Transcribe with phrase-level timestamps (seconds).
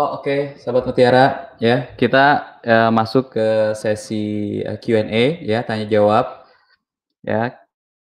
[0.00, 0.40] Oh, oke, okay.
[0.56, 6.40] sahabat Mutiara, ya kita uh, masuk ke sesi uh, Q&A ya tanya jawab.
[7.20, 7.60] Ya,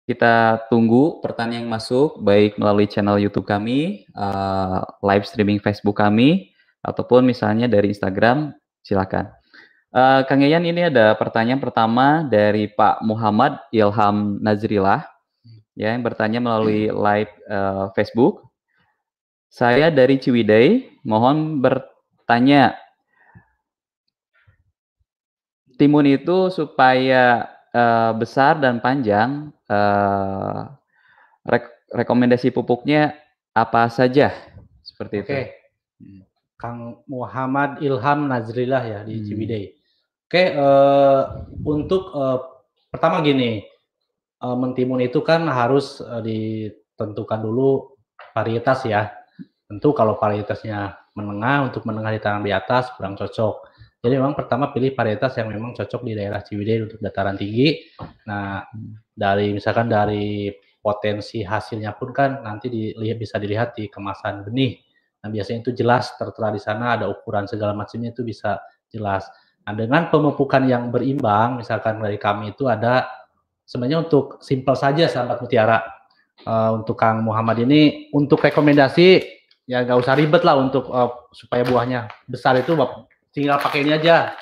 [0.03, 6.51] kita tunggu pertanyaan yang masuk baik melalui channel YouTube kami, uh, live streaming Facebook kami,
[6.83, 8.50] ataupun misalnya dari Instagram,
[8.82, 9.30] silakan.
[9.95, 15.07] Uh, Kang Yayan ini ada pertanyaan pertama dari Pak Muhammad Ilham Nazrilah,
[15.79, 18.43] ya yang bertanya melalui live uh, Facebook.
[19.49, 22.77] Saya dari Ciwidey, mohon bertanya,
[25.81, 30.73] timun itu supaya uh, besar dan panjang, uh,
[31.46, 33.17] rek rekomendasi pupuknya
[33.56, 34.34] apa saja?
[34.83, 35.25] Seperti Oke.
[35.25, 35.37] itu.
[36.56, 39.25] Kang Muhammad Ilham Nazrillah ya di hmm.
[39.28, 39.65] Ciwidey.
[40.27, 42.42] Oke, uh, untuk uh,
[42.91, 43.62] pertama gini,
[44.42, 47.95] uh, mentimun itu kan harus uh, ditentukan dulu
[48.34, 49.12] varietas ya.
[49.66, 53.75] Tentu kalau varietasnya menengah untuk menengah di tanam di atas kurang cocok.
[53.98, 57.83] Jadi memang pertama pilih varietas yang memang cocok di daerah Ciwidey untuk dataran tinggi.
[58.31, 58.62] Nah,
[59.11, 64.78] dari misalkan dari potensi hasilnya pun kan nanti dilihat bisa dilihat di kemasan benih.
[65.27, 69.27] Nah, biasanya itu jelas tertera di sana ada ukuran segala macamnya itu bisa jelas.
[69.67, 73.11] Nah, dengan pemupukan yang berimbang, misalkan dari kami itu ada
[73.67, 75.83] sebenarnya untuk simpel saja sahabat mutiara.
[76.45, 79.36] Uh, untuk Kang Muhammad ini untuk rekomendasi
[79.67, 82.72] ya nggak usah ribet lah untuk uh, supaya buahnya besar itu
[83.34, 84.33] tinggal pakai ini aja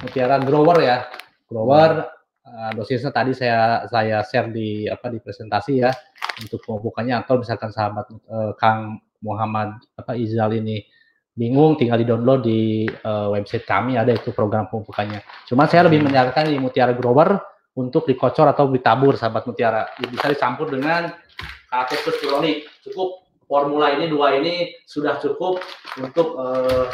[0.00, 1.10] mutiara grower ya.
[1.50, 2.06] Grower
[2.46, 5.92] uh, dosisnya tadi saya saya share di apa di presentasi ya.
[6.40, 10.80] Untuk pemupukannya atau misalkan sahabat uh, Kang Muhammad apa Izal ini
[11.36, 16.02] bingung tinggal di download di uh, website kami ada itu program pemupukannya cuma saya lebih
[16.02, 17.38] menyarankan di mutiara grower
[17.76, 19.92] untuk dikocor atau ditabur sahabat mutiara.
[20.00, 21.12] Bisa dicampur dengan
[21.70, 22.18] KT plus
[22.82, 23.19] cukup
[23.50, 25.58] formula ini dua ini sudah cukup
[25.98, 26.86] untuk uh,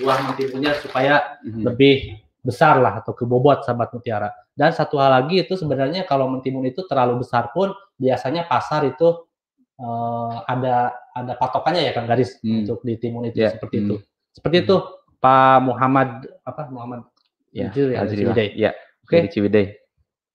[0.00, 1.62] buah mentimunnya supaya mm-hmm.
[1.68, 4.32] lebih besar lah atau kebobot sahabat mutiara.
[4.56, 9.28] Dan satu hal lagi itu sebenarnya kalau mentimun itu terlalu besar pun biasanya pasar itu
[9.76, 12.64] uh, ada ada patokannya ya kan garis hmm.
[12.64, 13.52] untuk di timun itu yeah.
[13.52, 13.84] seperti hmm.
[13.84, 13.96] itu.
[14.32, 14.64] Seperti hmm.
[14.64, 14.76] itu
[15.20, 16.08] Pak Muhammad
[16.46, 17.04] apa Muhammad
[17.52, 18.48] ya, ya, Ciwidey.
[18.56, 18.72] Ya,
[19.04, 19.22] oke okay.
[19.28, 19.66] Ciwidey.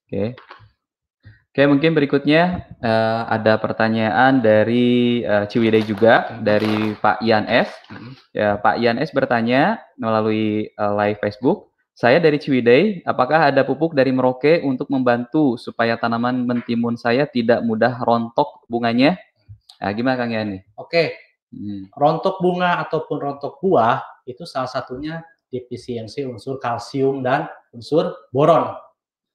[0.06, 0.14] Oke.
[0.14, 0.28] Okay.
[1.54, 7.70] Oke, mungkin berikutnya uh, ada pertanyaan dari uh, Ciwidey juga dari Pak Ian S.
[8.34, 11.70] Ya, Pak Ian S bertanya melalui uh, live Facebook.
[11.94, 17.62] Saya dari Ciwidey, apakah ada pupuk dari Merauke untuk membantu supaya tanaman mentimun saya tidak
[17.62, 19.22] mudah rontok bunganya?
[19.78, 20.58] Nah, gimana Kang Yani?
[20.74, 21.14] Oke,
[21.54, 21.94] hmm.
[21.94, 25.22] rontok bunga ataupun rontok buah itu salah satunya
[25.54, 27.46] defisiensi unsur kalsium dan
[27.78, 28.74] unsur boron,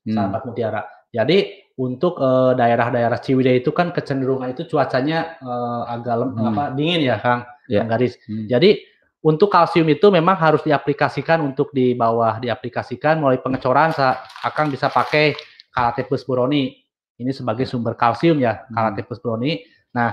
[0.03, 0.19] hmm.
[0.19, 0.83] sahabat mutiara.
[1.15, 2.59] Jadi untuk daerah
[2.91, 6.49] daerah-daerah Ciwidey itu kan kecenderungan itu cuacanya uh, agak lem, hmm.
[6.50, 7.87] apa dingin ya Kang, yeah.
[7.87, 8.19] Kang Garis.
[8.27, 8.50] Hmm.
[8.50, 8.83] Jadi
[9.22, 13.94] untuk kalsium itu memang harus diaplikasikan untuk di bawah diaplikasikan mulai pengecoran
[14.43, 15.39] akan bisa pakai
[15.71, 16.83] Kalatepus buroni.
[17.19, 17.71] Ini sebagai ya.
[17.71, 18.75] sumber kalsium ya hmm.
[18.75, 19.62] Kalatepus buroni.
[19.95, 20.10] Nah,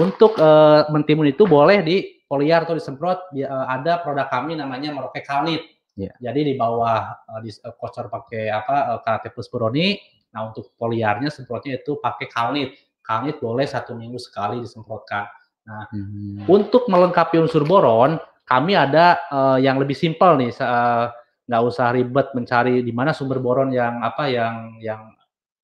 [0.00, 5.20] untuk uh, mentimun itu boleh di foliar atau disemprot uh, ada produk kami namanya Merauke
[5.20, 5.60] Kalnit.
[5.92, 6.16] Yeah.
[6.24, 10.00] Jadi di bawah uh, di uh, kocor pakai apa uh, Kalatepus buroni
[10.32, 12.76] Nah untuk poliarnya semprotnya itu pakai kalnit.
[13.04, 15.28] Kalnit boleh satu minggu sekali disemprotkan.
[15.68, 16.48] Nah hmm.
[16.50, 21.12] untuk melengkapi unsur boron, kami ada uh, yang lebih simpel nih, uh,
[21.46, 25.14] nggak usah ribet mencari di mana sumber boron yang apa yang yang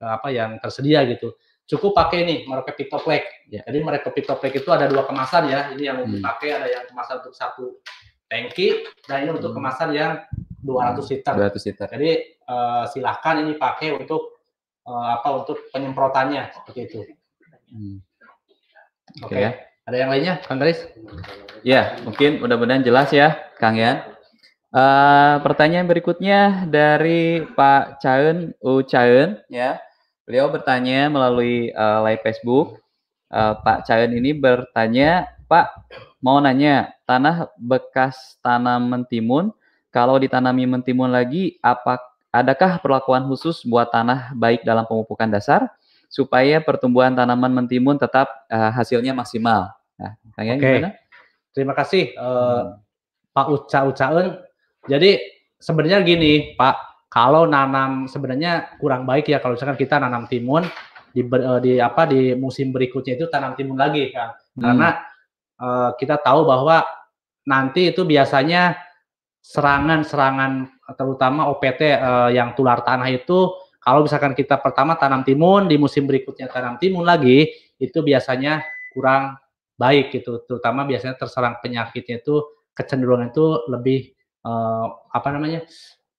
[0.00, 1.34] uh, apa yang tersedia gitu.
[1.68, 3.44] Cukup pakai nih Merauke Pictoplek.
[3.52, 3.60] Ya.
[3.68, 5.68] Jadi Merauke Pictoplek itu ada dua kemasan ya.
[5.76, 6.16] Ini yang hmm.
[6.16, 7.84] dipakai ada yang kemasan untuk satu
[8.24, 9.58] tangki dan ini untuk hmm.
[9.60, 10.12] kemasan yang
[10.64, 11.32] 200 liter.
[11.36, 11.86] 200 liter.
[11.92, 12.10] Jadi
[12.48, 14.38] uh, silahkan ini pakai untuk uh,
[14.97, 17.00] apa untuk penyemprotannya seperti itu.
[17.69, 18.00] Hmm.
[19.25, 19.34] Oke.
[19.34, 19.44] Okay.
[19.44, 19.69] Okay.
[19.88, 20.84] Ada yang lainnya, Kang Garis?
[21.65, 24.04] Ya, mungkin mudah-mudahan jelas ya, Kang ya.
[24.69, 29.81] Uh, pertanyaan berikutnya dari Pak Caen U Caen ya.
[30.28, 32.84] Beliau bertanya melalui uh, live Facebook.
[33.32, 35.72] Uh, Pak Caen ini bertanya, Pak
[36.21, 39.57] mau nanya tanah bekas tanam mentimun
[39.89, 42.04] kalau ditanami mentimun lagi apakah
[42.38, 45.66] Adakah perlakuan khusus buat tanah baik dalam pemupukan dasar
[46.06, 49.74] supaya pertumbuhan tanaman mentimun tetap uh, hasilnya maksimal?
[49.98, 50.54] Nah, Oke.
[50.54, 50.78] Okay.
[51.50, 52.64] Terima kasih uh, hmm.
[53.34, 54.38] Pak Uca Ucaen.
[54.86, 55.18] Jadi
[55.58, 60.62] sebenarnya gini Pak, kalau nanam sebenarnya kurang baik ya kalau misalkan kita nanam timun
[61.10, 64.38] di, uh, di apa di musim berikutnya itu tanam timun lagi kan.
[64.54, 64.62] Hmm.
[64.62, 64.88] Karena
[65.58, 66.86] uh, kita tahu bahwa
[67.50, 68.78] nanti itu biasanya
[69.42, 75.68] serangan-serangan terutama OPT uh, eh, yang tular tanah itu kalau misalkan kita pertama tanam timun
[75.68, 79.36] di musim berikutnya tanam timun lagi itu biasanya kurang
[79.78, 82.42] baik gitu terutama biasanya terserang penyakitnya itu
[82.72, 84.12] kecenderungan itu lebih
[84.46, 85.66] uh, apa namanya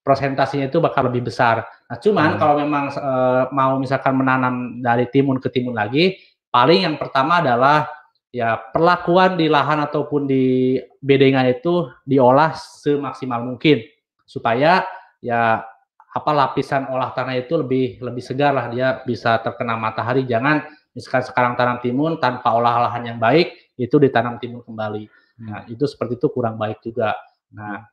[0.03, 1.67] prosentasinya itu bakal lebih besar.
[1.85, 2.39] Nah, cuman hmm.
[2.39, 6.17] kalau memang uh, mau misalkan menanam dari timun ke timun lagi,
[6.49, 7.85] paling yang pertama adalah
[8.33, 13.81] ya perlakuan di lahan ataupun di bedengan itu diolah semaksimal mungkin
[14.29, 14.85] supaya
[15.17, 15.65] ya
[16.09, 20.25] apa lapisan olah tanah itu lebih lebih segar lah dia bisa terkena matahari.
[20.29, 25.09] Jangan misalkan sekarang tanam timun tanpa olah lahan yang baik itu ditanam timun kembali.
[25.45, 27.17] Nah itu seperti itu kurang baik juga.
[27.53, 27.89] Nah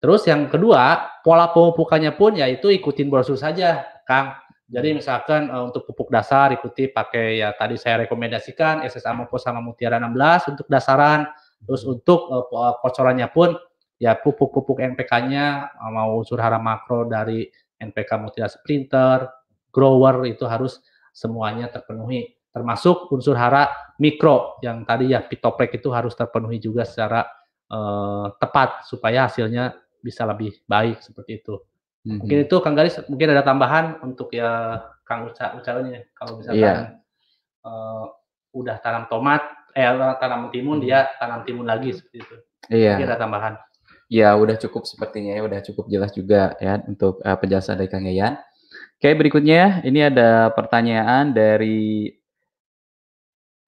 [0.00, 4.36] terus yang kedua pola pemupukannya pun yaitu ikutin brosur saja Kang.
[4.70, 9.58] Jadi misalkan uh, untuk pupuk dasar ikuti pakai ya tadi saya rekomendasikan SS Amopo sama
[9.58, 11.26] Mutiara 16 untuk dasaran.
[11.60, 13.52] Terus untuk uh, kocorannya pun
[14.00, 17.44] ya pupuk-pupuk NPK-nya mau unsur hara makro dari
[17.76, 19.28] NPK Mutiara Sprinter,
[19.68, 20.80] grower itu harus
[21.12, 27.22] semuanya terpenuhi termasuk unsur hara mikro yang tadi ya pitoprek itu harus terpenuhi juga secara
[27.70, 29.70] uh, tepat supaya hasilnya
[30.02, 31.54] bisa lebih baik seperti itu.
[32.02, 32.18] Mm-hmm.
[32.24, 36.98] Mungkin itu Kang Garis mungkin ada tambahan untuk ya Kang Uca Ucalnya kalau misalkan yeah.
[37.60, 38.08] Uh,
[38.56, 39.44] udah tanam tomat
[39.76, 39.84] eh
[40.16, 40.84] tanam timun hmm.
[40.88, 42.36] dia tanam timun lagi seperti itu.
[42.72, 42.96] Iya.
[42.96, 43.54] Mungkin ada tambahan.
[44.10, 48.02] Ya, udah cukup sepertinya ya, udah cukup jelas juga ya untuk uh, penjelasan dari Kang
[48.02, 48.42] Yayan.
[48.98, 52.10] Oke, berikutnya ini ada pertanyaan dari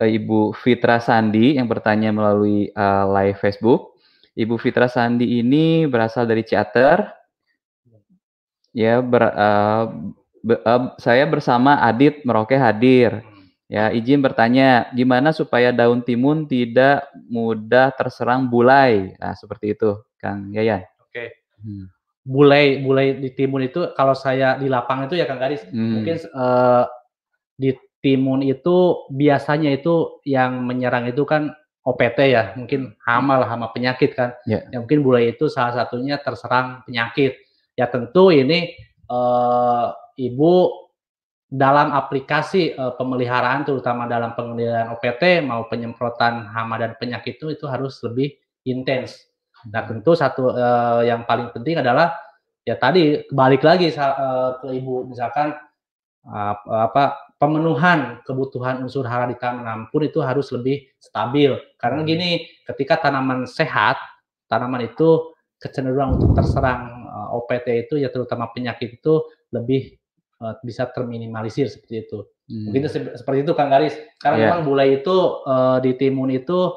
[0.03, 3.95] uh, Ibu Fitra Sandi yang bertanya melalui uh, live Facebook.
[4.35, 7.07] Ibu Fitra Sandi ini berasal dari Ciater.
[8.75, 9.95] Ya, ber, uh,
[10.43, 13.23] be, uh, saya bersama Adit Meroke hadir.
[13.71, 19.15] Ya, izin bertanya, gimana supaya daun timun tidak mudah terserang bulai?
[19.17, 20.87] Nah, seperti itu, Kang Yayan.
[21.03, 21.43] Oke.
[21.59, 21.91] Hmm.
[22.23, 25.91] Bulai, bulai di timun itu kalau saya di lapangan itu ya Kang Garis, hmm.
[25.99, 26.87] mungkin uh,
[27.59, 31.51] di timun itu biasanya itu yang menyerang itu kan
[31.83, 34.39] OPT ya, mungkin hama lah, hama penyakit kan.
[34.47, 34.63] Yeah.
[34.71, 37.43] Ya mungkin bulai itu salah satunya terserang penyakit.
[37.75, 38.79] Ya tentu ini
[39.11, 40.83] uh, ibu
[41.51, 47.67] dalam aplikasi uh, pemeliharaan terutama dalam pengendalian OPT mau penyemprotan hama dan penyakit itu itu
[47.67, 48.31] harus lebih
[48.63, 49.32] intens.
[49.71, 52.17] Nah tentu satu uh, yang paling penting adalah
[52.67, 55.55] ya tadi balik lagi uh, ke ibu misalkan
[56.27, 56.57] uh,
[56.91, 62.09] apa pemenuhan kebutuhan unsur hara di tanaman pun itu harus lebih stabil karena hmm.
[62.09, 62.31] gini
[62.63, 63.99] ketika tanaman sehat
[64.47, 69.23] tanaman itu kecenderungan untuk terserang uh, OPT itu ya terutama penyakit itu
[69.55, 69.95] lebih
[70.43, 72.19] uh, bisa terminimalisir seperti itu.
[72.51, 72.75] Hmm.
[72.75, 73.95] Mungkin seperti itu Kang Garis.
[74.19, 74.47] Karena yeah.
[74.51, 75.17] memang bulai itu
[75.47, 76.75] uh, di timun itu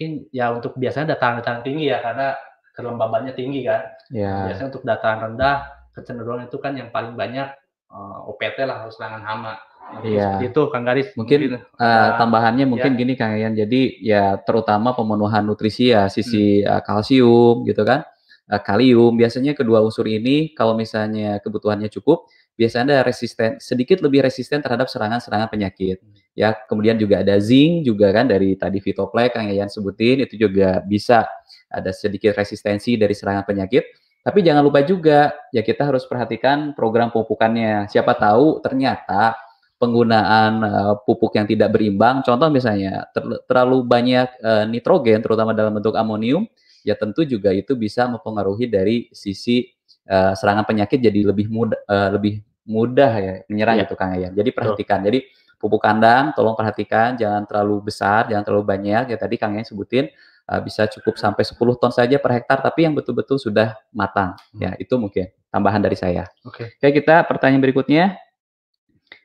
[0.00, 2.32] mungkin ya untuk biasanya dataran-dataran tinggi ya karena
[2.72, 3.84] kelembabannya tinggi kan.
[4.08, 4.48] Yeah.
[4.48, 7.52] Biasanya untuk dataran rendah kecenderungan itu kan yang paling banyak
[7.92, 9.60] uh, eh, OPT lah harus serangan hama.
[10.00, 10.40] Iya.
[10.40, 11.12] Seperti itu Kang Garis.
[11.20, 12.98] Mungkin, mungkin uh, tambahannya mungkin ya.
[13.04, 13.52] gini Kang Yan.
[13.52, 16.72] Jadi ya terutama pemenuhan nutrisi ya sisi hmm.
[16.72, 18.00] uh, kalsium gitu kan.
[18.48, 22.24] Uh, kalium biasanya kedua unsur ini kalau misalnya kebutuhannya cukup
[22.60, 26.04] biasanya ada resisten sedikit lebih resisten terhadap serangan-serangan penyakit.
[26.36, 30.84] Ya, kemudian juga ada zinc juga kan dari tadi Vitoplek yang Yayan sebutin itu juga
[30.84, 31.24] bisa
[31.72, 33.88] ada sedikit resistensi dari serangan penyakit.
[34.20, 37.88] Tapi jangan lupa juga ya kita harus perhatikan program pemupukannya.
[37.88, 39.40] Siapa tahu ternyata
[39.80, 45.72] penggunaan uh, pupuk yang tidak berimbang, contoh misalnya ter terlalu banyak uh, nitrogen terutama dalam
[45.72, 46.44] bentuk amonium,
[46.84, 49.72] ya tentu juga itu bisa mempengaruhi dari sisi
[50.04, 53.84] uh, serangan penyakit jadi lebih mudah uh, lebih mudah ya menyerang ya.
[53.88, 54.28] itu Kang ya.
[54.32, 55.00] Jadi perhatikan.
[55.04, 55.24] Jadi
[55.60, 60.08] pupuk kandang tolong perhatikan jangan terlalu besar, jangan terlalu banyak ya tadi Kang yang sebutin
[60.50, 64.34] uh, bisa cukup sampai 10 ton saja per hektar tapi yang betul-betul sudah matang.
[64.56, 64.60] Hmm.
[64.66, 66.26] Ya, itu mungkin tambahan dari saya.
[66.42, 66.66] Oke.
[66.74, 66.90] Okay.
[66.90, 68.04] Oke, kita pertanyaan berikutnya.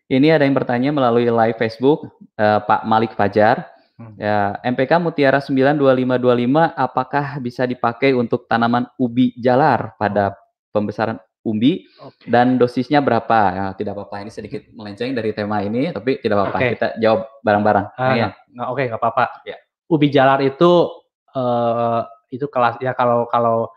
[0.05, 3.73] Ini ada yang bertanya melalui live Facebook uh, Pak Malik Fajar.
[3.95, 4.13] Hmm.
[4.19, 10.35] Ya, MPK Mutiara 92525 apakah bisa dipakai untuk tanaman ubi jalar pada
[10.75, 12.27] pembesaran umbi okay.
[12.27, 13.39] dan dosisnya berapa?
[13.53, 14.25] Ya, tidak apa-apa.
[14.25, 16.57] Ini sedikit melenceng dari tema ini, tapi tidak apa-apa.
[16.57, 16.69] Okay.
[16.73, 17.85] Kita jawab bareng-barang.
[17.93, 18.27] Uh, ya.
[18.65, 19.25] Oke, okay, nggak apa-apa.
[19.45, 19.57] Ya.
[19.85, 20.89] Ubi jalar itu
[21.37, 22.01] uh,
[22.33, 23.69] itu kelas ya kalau kalau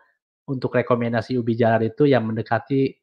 [0.49, 2.97] untuk rekomendasi ubi jalar itu yang mendekati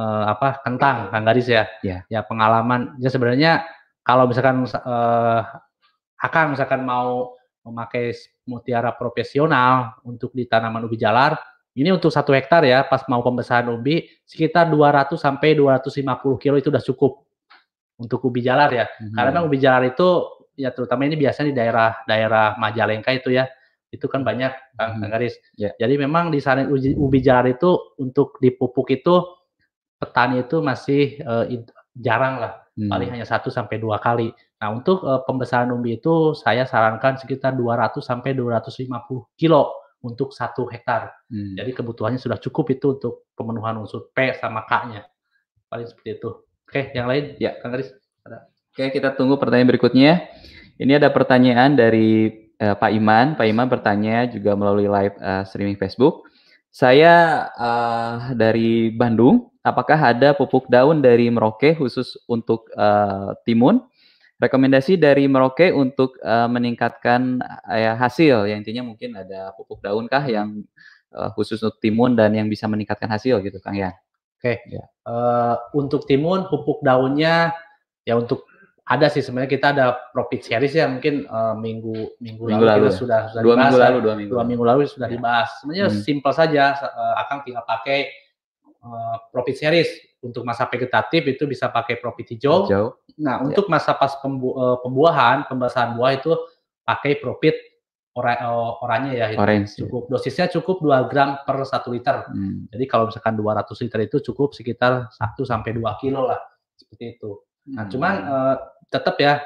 [0.00, 1.68] uh, apa kentang, kang garis ya.
[1.84, 2.96] Ya, ya pengalaman.
[2.96, 3.68] Ya sebenarnya
[4.00, 5.40] kalau misalkan uh,
[6.16, 8.16] akan misalkan mau memakai
[8.48, 11.36] mutiara profesional untuk di tanaman ubi jalar,
[11.72, 16.04] ini untuk satu hektar ya, pas mau pembesaran ubi sekitar 200 sampai 250
[16.36, 17.24] kilo itu udah cukup
[17.96, 18.84] untuk ubi jalar ya.
[19.00, 19.16] Hmm.
[19.16, 20.08] Karena memang ubi jalar itu
[20.52, 23.48] ya terutama ini biasanya di daerah daerah Majalengka itu ya,
[23.88, 25.08] itu kan banyak Kang hmm.
[25.08, 25.34] Garis.
[25.56, 25.72] Yeah.
[25.80, 29.24] Jadi memang di sana ubi, ubi jalar itu untuk dipupuk itu
[29.96, 31.48] petani itu masih uh,
[31.96, 32.92] jarang lah, hmm.
[32.92, 34.28] paling hanya satu sampai dua kali.
[34.60, 38.92] Nah untuk uh, pembesaran ubi itu saya sarankan sekitar 200 sampai 250
[39.40, 41.14] kilo untuk satu hektar.
[41.30, 41.54] Hmm.
[41.54, 45.06] Jadi kebutuhannya sudah cukup itu untuk pemenuhan unsur P sama K-nya.
[45.70, 46.30] Paling seperti itu.
[46.66, 47.38] Oke, yang lain?
[47.38, 47.56] Ya.
[47.62, 47.94] Kang Aris.
[48.72, 50.26] Oke, kita tunggu pertanyaan berikutnya.
[50.80, 53.26] Ini ada pertanyaan dari uh, Pak Iman.
[53.36, 56.24] Pak Iman bertanya juga melalui live uh, streaming Facebook.
[56.72, 59.52] Saya uh, dari Bandung.
[59.62, 63.84] Apakah ada pupuk daun dari Merauke khusus untuk uh, timun?
[64.42, 70.26] Rekomendasi dari Merauke untuk uh, meningkatkan uh, hasil ya intinya mungkin ada pupuk daun kah
[70.26, 70.66] yang
[71.14, 73.94] uh, khusus untuk timun dan yang bisa meningkatkan hasil gitu Kang ya.
[74.42, 74.58] Oke.
[74.66, 74.82] Okay.
[74.82, 74.84] Ya.
[75.06, 77.54] Uh, untuk timun pupuk daunnya
[78.02, 78.50] ya untuk
[78.82, 82.90] ada sih sebenarnya kita ada profit series ya mungkin uh, minggu minggu, minggu lalu, lalu
[82.90, 85.12] kita sudah sudah dua dibahas, minggu lalu dua minggu dua minggu lalu sudah ya.
[85.14, 86.02] dibahas sebenarnya hmm.
[86.02, 88.10] simpel saja uh, akan tinggal pakai
[88.82, 89.90] uh, profit series
[90.22, 92.70] untuk masa vegetatif itu bisa pakai profit hijau.
[92.70, 92.86] hijau.
[93.22, 93.46] Nah, ya.
[93.46, 96.34] untuk masa pas pembu uh, pembuahan, pembasahan buah itu
[96.82, 97.54] pakai profit
[98.18, 99.26] ora uh, oranye ya.
[99.32, 99.40] Itu.
[99.40, 99.70] Orange.
[99.78, 102.16] Cukup dosisnya cukup 2 gram per 1 liter.
[102.28, 102.66] Hmm.
[102.68, 106.40] Jadi kalau misalkan 200 liter itu cukup sekitar 1 sampai 2 kilo lah.
[106.74, 107.38] Seperti itu.
[107.72, 107.90] Nah, hmm.
[107.94, 108.56] cuman uh,
[108.90, 109.38] tetap ya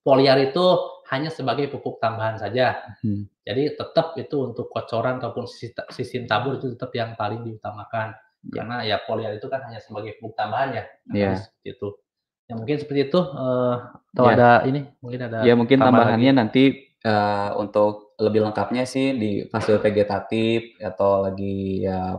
[0.00, 0.64] poliar itu
[1.10, 2.94] hanya sebagai pupuk tambahan saja.
[3.02, 3.26] Hmm.
[3.44, 5.44] Jadi tetap itu untuk kocoran ataupun
[5.92, 8.16] sistem tabur itu tetap yang paling diutamakan.
[8.44, 8.60] Ya.
[8.60, 10.84] karena ya poliar itu kan hanya sebagai bukti tambahan ya
[11.32, 11.88] seperti itu
[12.44, 13.76] ya mungkin seperti itu uh,
[14.14, 14.36] atau yeah.
[14.36, 16.40] ada ini mungkin ada ya mungkin tambahannya lagi.
[16.40, 16.64] nanti
[17.04, 22.14] uh, untuk lebih lengkapnya sih di fase vegetatif atau lagi ya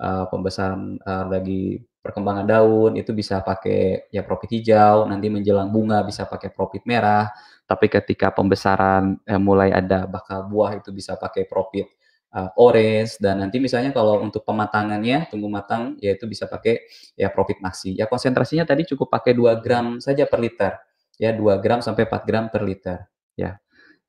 [0.00, 6.00] uh, pembesaran uh, lagi perkembangan daun itu bisa pakai ya profit hijau nanti menjelang bunga
[6.00, 7.28] bisa pakai profit merah
[7.68, 11.92] tapi ketika pembesaran eh, mulai ada bakal buah itu bisa pakai profit
[12.34, 16.82] uh, orange dan nanti misalnya kalau untuk pematangannya tunggu matang yaitu bisa pakai
[17.18, 17.94] ya profit maxi.
[17.98, 20.72] Ya konsentrasinya tadi cukup pakai 2 gram saja per liter.
[21.18, 22.98] Ya 2 gram sampai 4 gram per liter.
[23.34, 23.58] Ya.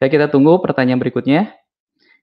[0.01, 1.53] Ya kita tunggu pertanyaan berikutnya.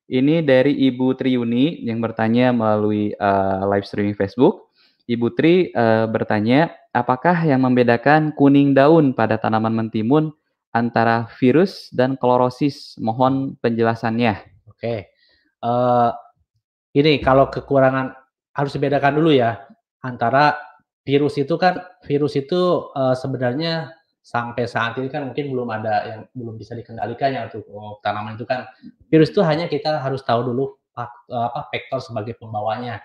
[0.08, 4.72] Ini dari Ibu Triuni yang bertanya melalui uh, live streaming Facebook.
[5.04, 10.32] Ibu Tri uh, bertanya, apakah yang membedakan kuning daun pada tanaman mentimun
[10.72, 12.96] antara virus dan klorosis?
[12.96, 14.64] Mohon penjelasannya.
[14.64, 15.12] Oke
[15.62, 16.10] uh,
[16.94, 18.14] ini kalau kekurangan
[18.54, 19.62] harus dibedakan dulu ya
[20.02, 20.58] antara
[21.06, 26.20] virus itu kan virus itu uh, sebenarnya sampai saat ini kan mungkin belum ada yang
[26.36, 28.68] belum bisa dikendalikan ya untuk oh, tanaman itu kan
[29.08, 32.98] virus itu hanya kita harus tahu dulu apa vektor sebagai pembawanya.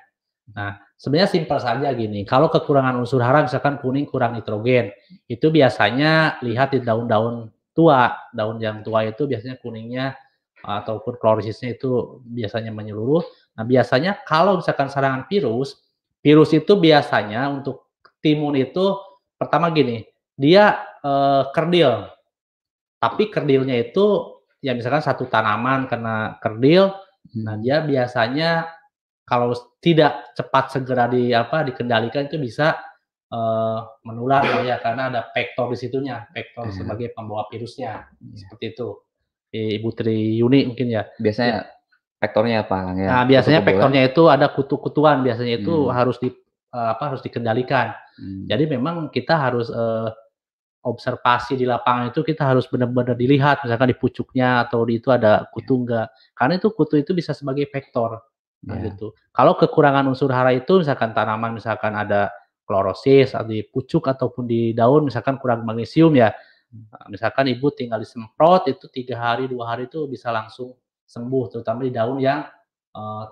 [0.52, 2.26] Nah, sebenarnya simpel saja gini.
[2.28, 4.92] Kalau kekurangan unsur hara misalkan kuning kurang nitrogen,
[5.30, 8.18] itu biasanya lihat di daun-daun tua.
[8.34, 10.18] Daun yang tua itu biasanya kuningnya
[10.64, 13.22] ataupun klorisisnya itu biasanya menyeluruh.
[13.60, 15.84] Nah, biasanya kalau misalkan serangan virus,
[16.24, 17.92] virus itu biasanya untuk
[18.24, 18.96] timun itu
[19.36, 20.08] pertama gini,
[20.40, 22.08] dia eh, kerdil.
[23.04, 26.96] Tapi kerdilnya itu ya misalkan satu tanaman kena kerdil,
[27.44, 28.72] nah dia biasanya
[29.28, 29.52] kalau
[29.84, 32.80] tidak cepat segera di apa dikendalikan itu bisa
[33.32, 36.76] uh, menular ya karena ada vektor di situnya, vektor hmm.
[36.76, 38.08] sebagai pembawa virusnya.
[38.08, 38.36] Hmm.
[38.38, 38.88] Seperti itu.
[39.54, 41.06] Ibu Tri Yuni mungkin ya.
[41.22, 41.64] Biasanya ya.
[42.18, 42.78] vektornya apa?
[42.98, 45.94] Ya, nah, biasanya vektornya itu ada kutu-kutuan biasanya itu hmm.
[45.94, 46.34] harus di
[46.74, 47.94] uh, apa harus dikendalikan.
[48.18, 48.50] Hmm.
[48.50, 50.10] Jadi memang kita harus uh,
[50.84, 55.48] observasi di lapangan itu kita harus benar-benar dilihat misalkan di pucuknya atau di itu ada
[55.54, 55.80] kutu ya.
[55.80, 56.08] enggak.
[56.36, 58.20] Karena itu kutu itu bisa sebagai vektor.
[58.64, 58.90] Nah, ya.
[58.92, 59.14] gitu.
[59.32, 62.34] Kalau kekurangan unsur hara itu misalkan tanaman misalkan ada
[62.64, 66.32] klorosis di pucuk ataupun di daun misalkan kurang magnesium ya
[67.10, 70.74] misalkan ibu tinggal disemprot itu tiga hari dua hari itu bisa langsung
[71.06, 72.42] sembuh, terutama di daun yang
[72.98, 73.26] uh,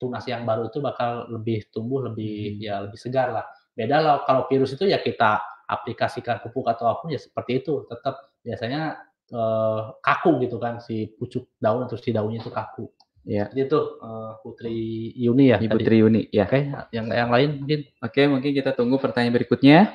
[0.00, 2.64] tunas yang baru itu bakal lebih tumbuh lebih hmm.
[2.64, 3.44] ya lebih segar lah.
[3.76, 7.84] Beda lah kalau virus itu ya kita aplikasikan pupuk atau apa pun ya seperti itu,
[7.86, 8.96] tetap biasanya
[9.30, 12.88] uh, kaku gitu kan si pucuk daun atau si daunnya itu kaku.
[13.28, 13.52] Ya.
[13.52, 15.60] Itu uh, Putri Yuni ya.
[15.60, 16.48] Ibu Putri Yuni ya.
[16.48, 16.96] Oke, okay.
[16.96, 17.80] yang yang lain mungkin.
[18.00, 19.92] Oke, okay, mungkin kita tunggu pertanyaan berikutnya.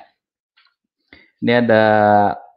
[1.41, 1.83] Ini ada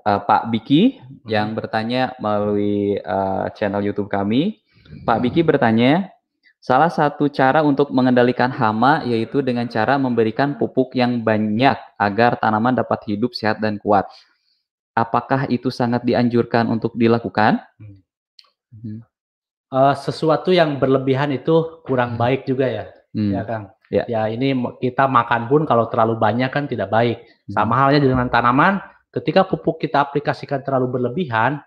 [0.08, 0.96] uh, Pak Biki
[1.28, 1.58] yang hmm.
[1.60, 4.64] bertanya melalui uh, channel YouTube kami.
[5.04, 6.08] Pak Biki bertanya,
[6.64, 12.72] salah satu cara untuk mengendalikan hama yaitu dengan cara memberikan pupuk yang banyak agar tanaman
[12.72, 14.08] dapat hidup sehat dan kuat.
[14.96, 17.60] Apakah itu sangat dianjurkan untuk dilakukan?
[18.72, 19.04] Hmm.
[19.68, 22.20] Uh, sesuatu yang berlebihan itu kurang hmm.
[22.20, 23.32] baik juga ya, hmm.
[23.36, 23.64] ya Kang.
[23.88, 24.04] Ya.
[24.04, 24.52] ya ini
[24.84, 27.24] kita makan pun kalau terlalu banyak kan tidak baik.
[27.52, 27.80] Sama hmm.
[27.80, 28.80] halnya dengan tanaman,
[29.18, 31.58] Ketika pupuk kita aplikasikan terlalu berlebihan,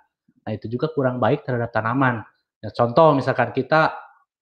[0.47, 2.23] nah itu juga kurang baik terhadap tanaman.
[2.63, 3.91] Ya, contoh misalkan kita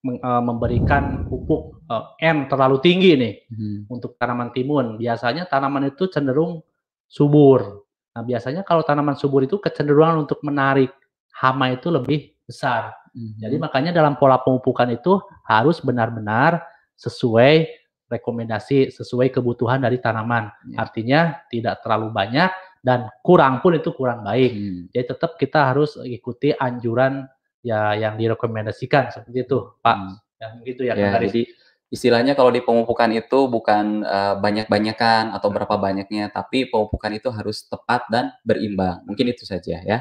[0.06, 3.90] uh, memberikan pupuk uh, M terlalu tinggi nih hmm.
[3.90, 6.62] untuk tanaman timun, biasanya tanaman itu cenderung
[7.10, 7.82] subur.
[8.14, 10.94] Nah, biasanya kalau tanaman subur itu kecenderungan untuk menarik
[11.34, 12.94] hama itu lebih besar.
[13.10, 16.62] Jadi makanya dalam pola pemupukan itu harus benar-benar
[16.94, 17.66] sesuai
[18.06, 20.50] rekomendasi, sesuai kebutuhan dari tanaman.
[20.70, 20.86] Ya.
[20.86, 24.52] Artinya tidak terlalu banyak dan kurang pun itu kurang baik.
[24.52, 24.80] Hmm.
[24.92, 27.28] Jadi tetap kita harus ikuti anjuran
[27.60, 29.96] ya yang direkomendasikan seperti itu, Pak.
[29.96, 30.14] Hmm.
[30.40, 31.44] Ya gitu ya, Ya, jadi
[31.92, 37.68] istilahnya kalau di pemupukan itu bukan eh, banyak-banyakan atau berapa banyaknya, tapi pemupukan itu harus
[37.68, 39.04] tepat dan berimbang.
[39.04, 40.00] Mungkin itu saja ya.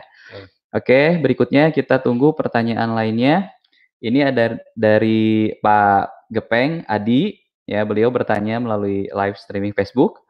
[0.69, 3.51] Oke, berikutnya kita tunggu pertanyaan lainnya.
[3.99, 7.35] Ini ada dari Pak Gepeng Adi,
[7.67, 10.28] ya beliau bertanya melalui live streaming Facebook.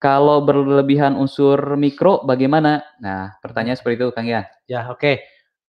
[0.00, 2.80] Kalau berlebihan unsur mikro bagaimana?
[3.04, 4.48] Nah, pertanyaan seperti itu Kang ya.
[4.64, 5.20] Ya, oke.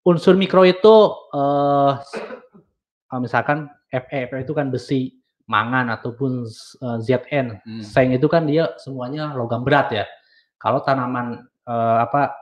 [0.04, 0.97] Unsur mikro itu
[1.32, 1.92] eh
[3.08, 5.16] eh, misalkan Fe, Fe itu kan besi,
[5.49, 6.44] mangan ataupun
[6.85, 7.56] eh, Zn.
[7.64, 7.80] Hmm.
[7.80, 10.04] Seng itu kan dia semuanya logam berat ya.
[10.61, 12.37] Kalau tanaman eh, apa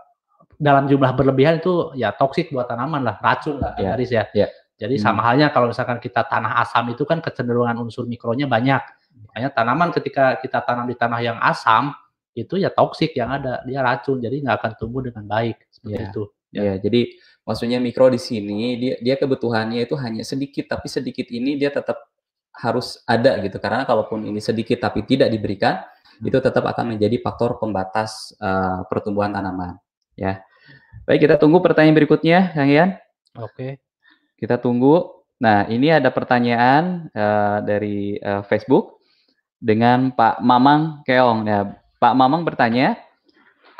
[0.59, 4.25] dalam jumlah berlebihan itu ya toksik buat tanaman lah, racun lah, Ya, Garis ya.
[4.35, 4.50] ya.
[4.76, 5.05] Jadi Hmm.
[5.07, 8.83] sama halnya kalau misalkan kita tanah asam itu kan kecenderungan unsur mikronya banyak.
[9.25, 11.92] Makanya tanaman ketika kita tanam di tanah yang asam
[12.37, 16.08] itu ya toksik yang ada, dia racun, jadi nggak akan tumbuh dengan baik seperti Ya.
[16.12, 16.23] itu.
[16.56, 17.00] Ya, jadi
[17.44, 21.96] maksudnya mikro di sini dia dia kebutuhannya itu hanya sedikit, tapi sedikit ini dia tetap
[22.56, 23.56] harus ada gitu.
[23.61, 25.80] Karena kalaupun ini sedikit tapi tidak diberikan,
[26.16, 26.32] Hmm.
[26.32, 29.76] itu tetap akan menjadi faktor pembatas eh, pertumbuhan tanaman.
[30.16, 30.40] Ya,
[31.04, 32.90] baik kita tunggu pertanyaan berikutnya, Kang Ian.
[33.37, 33.80] Oke.
[34.40, 35.12] Kita tunggu.
[35.37, 38.96] Nah, ini ada pertanyaan eh, dari eh, Facebook
[39.61, 41.49] dengan Pak Mamang Keong.
[41.49, 43.01] Ya, Pak Mamang bertanya,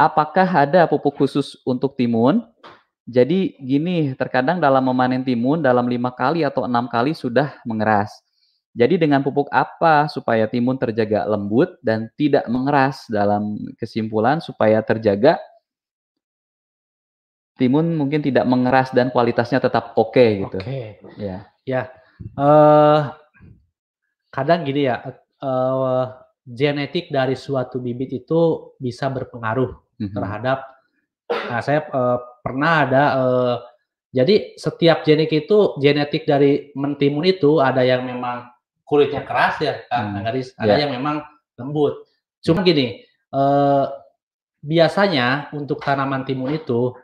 [0.01, 2.45] apakah ada pupuk khusus untuk timun?
[3.07, 8.11] Jadi gini, terkadang dalam memanen timun dalam lima kali atau enam kali sudah mengeras.
[8.77, 13.09] Jadi dengan pupuk apa supaya timun terjaga lembut dan tidak mengeras?
[13.09, 15.41] Dalam kesimpulan supaya terjaga
[17.57, 20.59] timun mungkin tidak mengeras dan kualitasnya tetap oke gitu.
[20.61, 21.01] Oke.
[21.17, 21.49] Ya.
[21.65, 21.89] Ya.
[22.37, 23.01] eh
[24.33, 25.01] kadang gini ya,
[25.37, 26.05] eh
[26.47, 30.13] genetik dari suatu bibit itu bisa berpengaruh Mhm.
[30.15, 30.59] terhadap
[31.51, 33.57] nah saya eh, pernah ada eh,
[34.15, 38.49] jadi setiap genetik itu genetik dari mentimun itu ada yang memang
[38.87, 40.87] kulitnya keras ya Kang Hmm, Garis, ada ya.
[40.87, 41.21] yang memang
[41.59, 42.07] lembut.
[42.39, 43.03] Cuma gini,
[43.35, 43.85] eh
[44.63, 46.95] biasanya untuk tanaman timun itu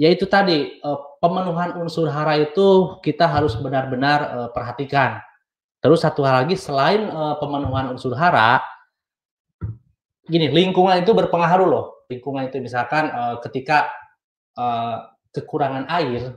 [0.00, 5.20] yaitu tadi eh, pemenuhan unsur hara itu kita harus benar-benar eh, perhatikan.
[5.78, 8.58] Terus satu hal lagi selain eh, pemenuhan unsur hara,
[10.26, 11.84] gini lingkungan itu berpengaruh loh.
[12.10, 13.88] Lingkungan itu misalkan eh, ketika
[14.58, 14.96] eh,
[15.32, 16.34] kekurangan air,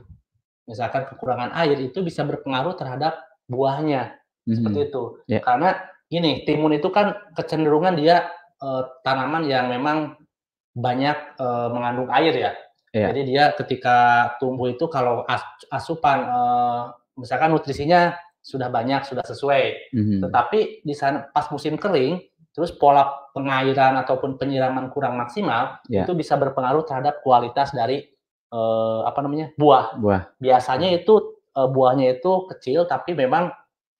[0.68, 3.18] misalkan kekurangan air itu bisa berpengaruh terhadap
[3.50, 4.54] buahnya Mhm.
[4.58, 5.02] seperti itu.
[5.30, 5.38] Ya.
[5.38, 5.70] Karena
[6.10, 8.26] gini timun itu kan kecenderungan dia
[8.62, 10.14] eh, tanaman yang memang
[10.72, 12.52] banyak eh, mengandung air ya.
[12.92, 13.08] Iya.
[13.10, 13.96] Jadi dia ketika
[14.38, 16.82] tumbuh itu kalau as- asupan eh,
[17.18, 19.94] misalkan nutrisinya sudah banyak, sudah sesuai.
[19.94, 20.18] Mhm.
[20.26, 22.18] Tetapi di sana pas musim kering,
[22.52, 26.04] terus pola pengairan ataupun penyiraman kurang maksimal, Ya.
[26.04, 28.02] itu bisa berpengaruh terhadap kualitas dari
[28.52, 29.96] eh, apa namanya buah.
[29.96, 30.36] Buah.
[30.36, 33.48] Biasanya itu eh, buahnya itu kecil tapi memang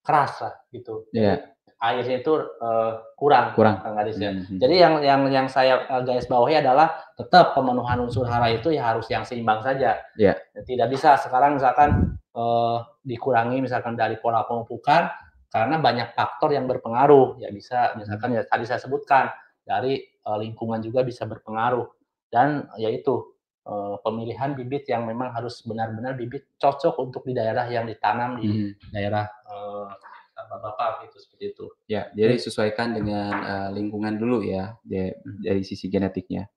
[0.04, 1.08] keras lah gitu.
[1.08, 1.40] Jadi
[1.82, 3.80] airnya itu eh, kurang, Kurang.
[3.80, 4.30] Kang ya.
[4.36, 4.60] Mhm.
[4.60, 8.92] Jadi yang yang yang saya eh, garis bawahi adalah tetap pemenuhan unsur hara itu ya
[8.92, 9.96] harus yang seimbang saja.
[10.20, 10.36] Ya.
[10.52, 15.08] Tidak bisa sekarang misalkan eh, dikurangi misalkan dari pola pemupukan
[15.52, 17.36] karena banyak faktor yang berpengaruh.
[17.38, 19.28] Ya bisa misalkan ya tadi saya sebutkan
[19.62, 21.86] dari eh, lingkungan juga bisa berpengaruh
[22.32, 23.20] dan yaitu
[23.62, 28.48] eh, pemilihan bibit yang memang harus benar-benar bibit cocok untuk di daerah yang ditanam di
[28.48, 28.90] Mhm.
[28.90, 29.88] daerah eh,
[30.32, 31.66] bapak-bapak gitu seperti itu.
[31.86, 35.14] Ya, jadi sesuaikan dengan eh, lingkungan dulu ya, de-
[35.44, 36.48] dari sisi genetiknya.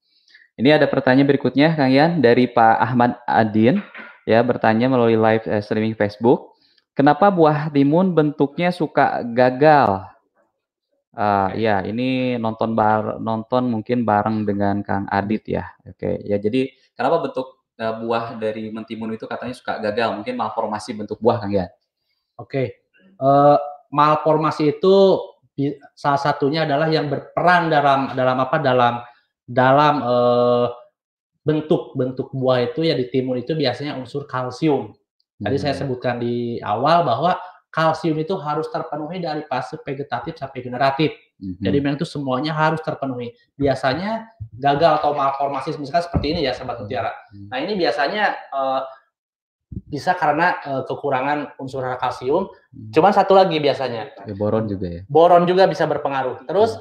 [0.55, 3.83] Ini ada pertanyaan berikutnya, Kang Yan, dari Pak Ahmad Adin,
[4.25, 6.57] ya bertanya melalui live eh, streaming Facebook,
[6.97, 10.03] kenapa buah timun bentuknya suka gagal?
[11.15, 15.63] Ah, ya, ini nonton bar nonton mungkin bareng dengan Kang Adit ya.
[15.87, 20.11] Oke, ya jadi kenapa bentuk eh, buah dari mentimun itu katanya suka gagal?
[20.11, 21.71] Mungkin malformasi bentuk buah, Kang Yan.
[22.35, 23.57] Oke, eh,
[23.93, 24.95] malformasi itu
[25.95, 28.93] salah satunya adalah yang berperan dalam dalam apa dalam
[29.47, 30.65] dalam eh,
[31.45, 34.91] bentuk-bentuk buah itu ya di timun itu biasanya unsur kalsium.
[35.37, 35.81] Tadi saya Hmm.
[35.85, 37.37] sebutkan di awal bahwa
[37.69, 41.11] kalsium itu harus terpenuhi dari fase vegetatif sampai generatif.
[41.37, 41.59] Mhm.
[41.59, 43.35] Jadi memang itu semuanya harus terpenuhi.
[43.53, 47.11] Biasanya gagal atau malformasi misalkan seperti ini ya sahabat mutiara.
[47.29, 47.51] Hmm.
[47.51, 48.81] Nah ini biasanya eh,
[49.91, 52.47] bisa karena eh, kekurangan unsur kalsium.
[52.71, 52.89] Hmm.
[52.95, 55.01] Cuman satu lagi biasanya Ya, boron juga ya.
[55.05, 56.47] boron juga bisa berpengaruh.
[56.47, 56.79] Terus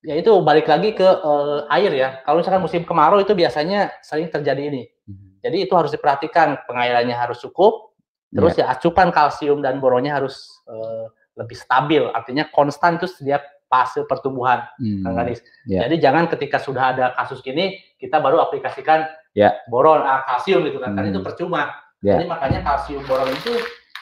[0.00, 2.08] ya itu balik lagi ke eh, air ya.
[2.24, 4.82] Kalau misalkan musim kemarau itu biasanya sering terjadi ini.
[5.08, 5.44] Mhm.
[5.44, 7.96] Jadi itu harus diperhatikan, pengairannya harus cukup,
[8.30, 11.08] terus ya, ya asupan kalsium dan boronnya harus uh,
[11.40, 15.06] lebih stabil, artinya konstan itu setiap fase pertumbuhan, hmm.
[15.06, 15.40] Kang Gadis.
[15.64, 15.86] Ya.
[15.86, 19.62] Jadi jangan ketika sudah ada kasus gini kita baru aplikasikan ya.
[19.70, 20.96] boron, ah, kalsium gitu kan, hmm.
[20.98, 21.62] karena itu percuma.
[22.02, 22.18] Ya.
[22.18, 23.54] Jadi makanya kalsium boron itu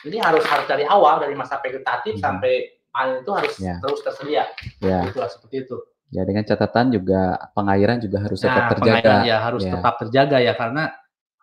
[0.09, 2.25] ini harus harus dari awal dari masa vegetatif hmm.
[2.25, 3.79] sampai panen itu harus ya.
[3.79, 4.45] terus tersedia.
[4.83, 5.07] Ya.
[5.07, 5.77] Itulah seperti itu.
[6.11, 9.15] Ya dengan catatan juga pengairan juga harus nah, tetap terjaga.
[9.29, 9.73] ya harus ya.
[9.77, 10.85] tetap terjaga ya karena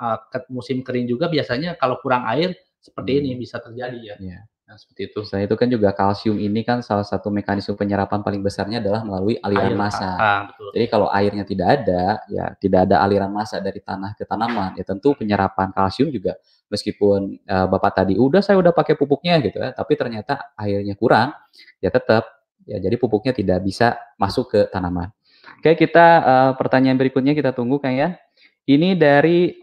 [0.02, 0.18] uh,
[0.52, 3.20] musim kering juga biasanya kalau kurang air seperti hmm.
[3.24, 4.16] ini bisa terjadi ya.
[4.20, 4.40] ya.
[4.66, 5.22] Nah, seperti itu.
[5.22, 9.38] Selain itu kan juga kalsium ini kan salah satu mekanisme penyerapan paling besarnya adalah melalui
[9.38, 10.10] aliran Air, massa.
[10.18, 10.74] Ah, betul.
[10.74, 14.82] Jadi kalau airnya tidak ada, ya tidak ada aliran massa dari tanah ke tanaman, ya
[14.82, 16.34] tentu penyerapan kalsium juga
[16.66, 21.30] meskipun uh, Bapak tadi udah saya udah pakai pupuknya gitu ya, tapi ternyata airnya kurang,
[21.78, 22.26] ya tetap
[22.66, 25.14] ya jadi pupuknya tidak bisa masuk ke tanaman.
[25.62, 28.18] Oke, kita uh, pertanyaan berikutnya kita tunggu Kang ya.
[28.66, 29.54] Ini dari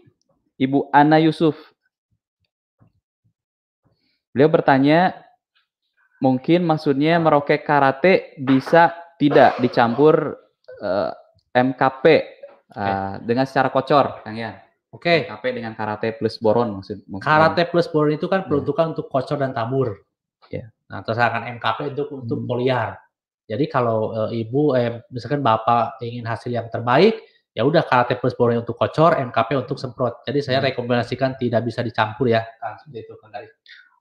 [0.55, 1.72] Ibu Ana Yusuf.
[4.33, 5.13] Beliau bertanya,
[6.19, 8.91] mungkin maksudnya merokek karate bisa
[9.21, 10.35] tidak dicampur
[10.81, 11.13] uh,
[11.53, 12.03] eh, MKP
[12.73, 14.57] uh, eh, dengan secara kocor, Kang ya?
[14.93, 15.25] Oke.
[15.25, 15.29] Okay.
[15.29, 17.05] MKP dengan karate plus boron maksud.
[17.17, 18.47] Karate plus boron itu kan iya.
[18.49, 18.93] peruntukan yeah.
[18.93, 19.89] untuk kocor dan tabur.
[20.53, 20.69] Yeah.
[20.93, 22.49] Nah, terus akan MKP untuk untuk hmm.
[22.49, 22.89] poliar.
[23.49, 27.25] Jadi kalau uh, ibu, eh, misalkan bapak ingin hasil yang terbaik,
[27.57, 30.21] ya udah karate plus boron untuk kocor, MKP untuk semprot.
[30.29, 30.69] Jadi saya hmm.
[30.71, 33.49] rekomendasikan tidak bisa dicampur ya, kan seperti itu kan dari.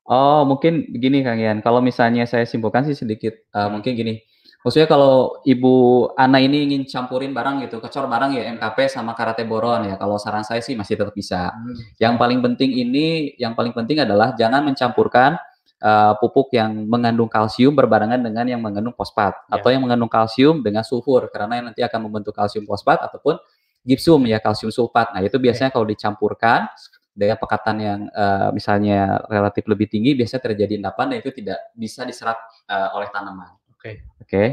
[0.02, 4.18] Oh, mungkin begini Kang Ian, kalau misalnya saya simpulkan sih sedikit, uh, mungkin gini,
[4.66, 5.74] maksudnya kalau Ibu
[6.18, 10.18] Ana ini ingin campurin barang gitu, kecor barang ya MKP sama karate boron ya, kalau
[10.18, 11.54] saran saya sih masih tetap bisa.
[11.54, 11.78] Hmm.
[12.02, 15.38] Yang paling penting ini, yang paling penting adalah jangan mencampurkan
[15.82, 19.58] uh, pupuk yang mengandung kalsium berbarengan dengan yang mengandung fosfat ya.
[19.58, 23.38] atau yang mengandung kalsium dengan sulfur karena yang nanti akan membentuk kalsium fosfat ataupun
[23.82, 25.10] gipsum ya kalsium sulfat.
[25.10, 26.70] Nah, itu biasanya kalau dicampurkan
[27.12, 32.08] dengan pekatan yang uh, misalnya relatif lebih tinggi biasanya terjadi endapan dan itu tidak bisa
[32.08, 32.40] diserap
[32.72, 33.52] uh, oleh tanaman.
[33.72, 33.76] Oke.
[33.76, 33.94] Okay.
[34.00, 34.28] Oke.
[34.28, 34.46] Okay.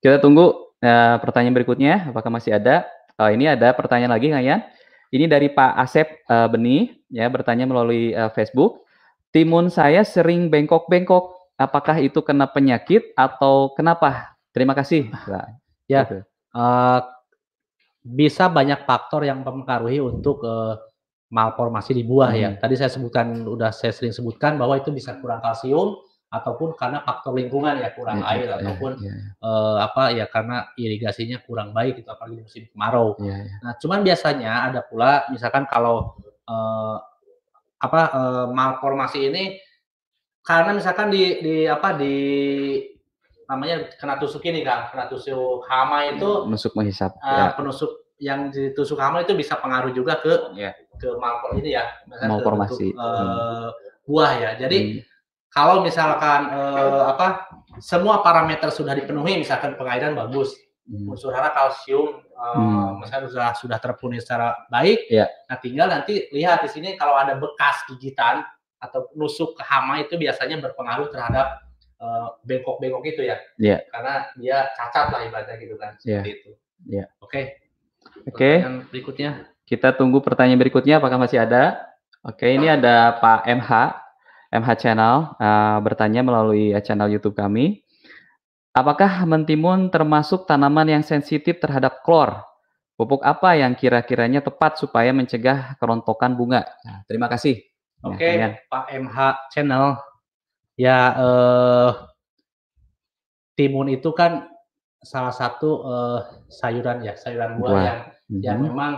[0.00, 2.88] Kita tunggu uh, pertanyaan berikutnya apakah masih ada?
[3.16, 4.60] Uh, ini ada pertanyaan lagi Kang Yan.
[5.12, 8.84] Ini dari Pak Asep uh, Beni ya bertanya melalui uh, Facebook.
[9.30, 11.36] Timun saya sering bengkok-bengkok.
[11.56, 14.36] Apakah itu kena penyakit atau kenapa?
[14.52, 15.08] Terima kasih.
[15.08, 15.56] Nah,
[15.88, 16.04] ya.
[16.52, 17.00] Uh,
[18.06, 20.78] bisa banyak faktor yang mempengaruhi untuk uh,
[21.30, 22.50] malformasi di buah ya.
[22.50, 22.56] hmm.
[22.58, 22.60] ya.
[22.62, 27.38] Tadi saya sebutkan, udah saya sering sebutkan bahwa itu bisa kurang kalsium ataupun karena faktor
[27.38, 29.14] lingkungan ya kurang ya, air ya, ataupun ya, ya.
[29.38, 33.14] Uh, apa ya karena irigasinya kurang baik itu apalagi musim kemarau.
[33.22, 33.54] Ya, ya.
[33.62, 36.18] Nah, cuman biasanya ada pula misalkan kalau
[36.50, 36.98] uh,
[37.78, 39.44] apa uh, malformasi ini
[40.42, 42.14] karena misalkan di di apa di
[43.46, 47.14] namanya kena tusuk ini kan, kena tusuk hama itu menusuk menghisap.
[47.22, 47.46] Uh, ya.
[47.54, 52.92] Penusuk yang ditusuk hama itu bisa pengaruh juga ke ya ke malfor ini ya, malformasi
[52.96, 53.68] uh, hmm.
[54.08, 54.50] buah ya.
[54.60, 55.00] Jadi hmm.
[55.52, 57.48] kalau misalkan uh, apa
[57.80, 60.56] semua parameter sudah dipenuhi, misalkan pengairan bagus,
[60.88, 61.12] hmm.
[61.12, 63.04] unsur hara kalsium uh, hmm.
[63.04, 65.28] misalnya sudah sudah terpenuhi secara baik, ya.
[65.48, 68.44] nah tinggal nanti lihat di sini kalau ada bekas gigitan
[68.76, 71.64] atau nusuk hama itu biasanya berpengaruh terhadap
[72.44, 73.80] bengkok-bengkok uh, itu ya, yeah.
[73.88, 76.20] karena dia cacat lah ibaratnya gitu kan, yeah.
[76.20, 76.50] seperti itu.
[76.84, 77.08] Yeah.
[77.24, 77.32] Oke.
[77.32, 77.44] Okay.
[78.28, 78.50] Oke.
[78.60, 78.84] Okay.
[78.92, 79.30] Berikutnya.
[79.66, 81.82] Kita tunggu pertanyaan berikutnya apakah masih ada.
[82.22, 83.70] Oke, ini ada Pak MH,
[84.54, 87.82] MH Channel uh, bertanya melalui channel YouTube kami.
[88.70, 92.46] Apakah mentimun termasuk tanaman yang sensitif terhadap klor?
[92.94, 96.62] Pupuk apa yang kira-kiranya tepat supaya mencegah kerontokan bunga?
[96.86, 97.58] Nah, terima kasih.
[98.06, 99.18] Oke, okay, Pak MH
[99.50, 99.98] Channel.
[100.78, 101.90] Ya, eh,
[103.58, 104.46] timun itu kan
[105.02, 106.20] salah satu eh,
[106.52, 107.82] sayuran ya, sayuran buah, buah.
[107.82, 108.40] yang, mm -hmm.
[108.44, 108.66] yang mhm.
[108.70, 108.92] memang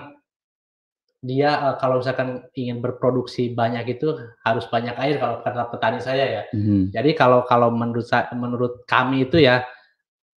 [1.18, 4.14] dia uh, kalau misalkan ingin berproduksi banyak itu
[4.46, 6.42] harus banyak air kalau kata petani saya ya.
[6.54, 6.94] Hmm.
[6.94, 9.66] Jadi kalau kalau menurut saya, menurut kami itu ya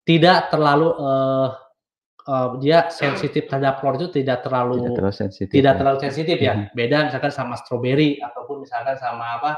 [0.02, 1.54] tidak terlalu uh,
[2.26, 5.78] uh, dia sensitif terhadap klor itu tidak terlalu tidak terlalu sensitif, tidak ya.
[5.78, 6.54] terlalu sensitif ya.
[6.58, 6.66] Hmm.
[6.74, 9.52] Beda misalkan sama stroberi ataupun misalkan sama apa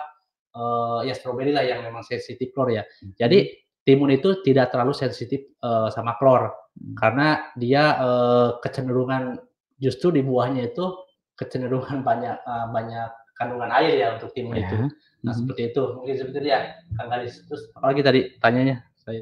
[0.52, 2.84] uh, ya stroberi lah yang memang sensitif klor ya.
[2.84, 3.16] Hmm.
[3.16, 6.96] Jadi timun itu tidak terlalu sensitif uh, sama klor hmm.
[7.00, 9.40] karena dia uh, kecenderungan
[9.80, 11.03] justru di buahnya itu
[11.34, 14.66] kecenderungan banyak uh, banyak kandungan air ya untuk timun ya.
[14.66, 14.76] itu.
[15.24, 15.38] Nah hmm.
[15.42, 16.60] seperti itu mungkin seperti itu ya
[16.94, 17.34] Kang Galis.
[17.46, 19.20] Terus apalagi tadi tanyanya saya.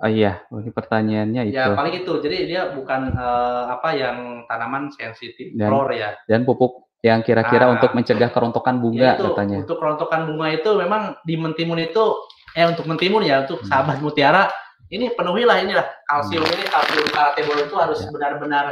[0.00, 1.60] Oh iya, mungkin pertanyaannya itu.
[1.60, 2.12] Ya paling itu.
[2.24, 6.16] Jadi dia bukan uh, apa yang tanaman sensitif dan, klor ya.
[6.24, 9.58] Dan pupuk yang kira-kira nah, untuk mencegah kerontokan bunga ya itu, katanya.
[9.60, 12.16] Untuk kerontokan bunga itu memang di mentimun itu
[12.56, 13.68] eh untuk mentimun ya untuk hmm.
[13.68, 14.48] sahabat mutiara
[14.90, 18.10] ini penuhilah inilah kalsium ini kalsium karatebol itu harus Ya.
[18.10, 18.64] benar-benar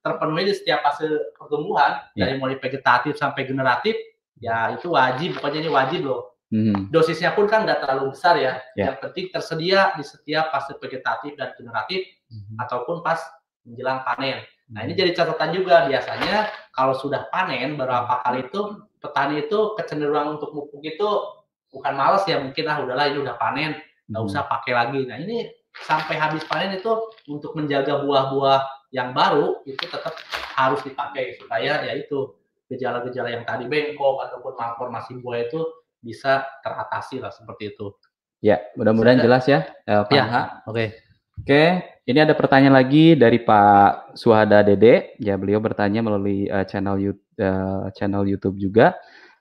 [0.00, 2.26] terpenuhi di setiap fase pertumbuhan Ya.
[2.26, 3.94] dari mulai vegetatif sampai generatif
[4.40, 6.92] ya itu wajib pokoknya ini wajib loh Mhm.
[6.92, 8.60] dosisnya pun kan nggak terlalu besar ya.
[8.76, 8.92] Ya.
[8.92, 12.60] Yang penting tersedia di setiap fase vegetatif dan generatif Mhm.
[12.60, 13.16] ataupun pas
[13.64, 14.44] menjelang panen.
[14.72, 18.60] Nah ini jadi catatan juga biasanya kalau sudah panen beberapa kali itu
[19.00, 21.08] petani itu kecenderungan untuk pupuk itu
[21.72, 23.76] bukan males ya mungkin ah udahlah ini udah panen
[24.10, 24.28] nggak Mhm.
[24.30, 25.00] usah pakai lagi.
[25.06, 25.46] Nah ini
[25.86, 26.92] sampai habis panen itu
[27.28, 30.12] untuk menjaga buah-buah yang baru itu tetap
[30.52, 32.36] harus dipakai supaya ya itu
[32.68, 35.60] gejala-gejala yang tadi bengkok ataupun malformasi buah itu
[36.00, 37.92] bisa teratasi lah seperti itu.
[38.42, 40.24] Ya, mudah-mudahan jelas ya, eh, Pak Ya.
[40.66, 40.98] Oke.
[41.40, 41.62] Oke,
[42.04, 45.16] ini ada pertanyaan lagi dari Pak Suhada Dede.
[45.22, 48.98] Ya, beliau bertanya melalui eh, channel YouTube, channel YouTube juga.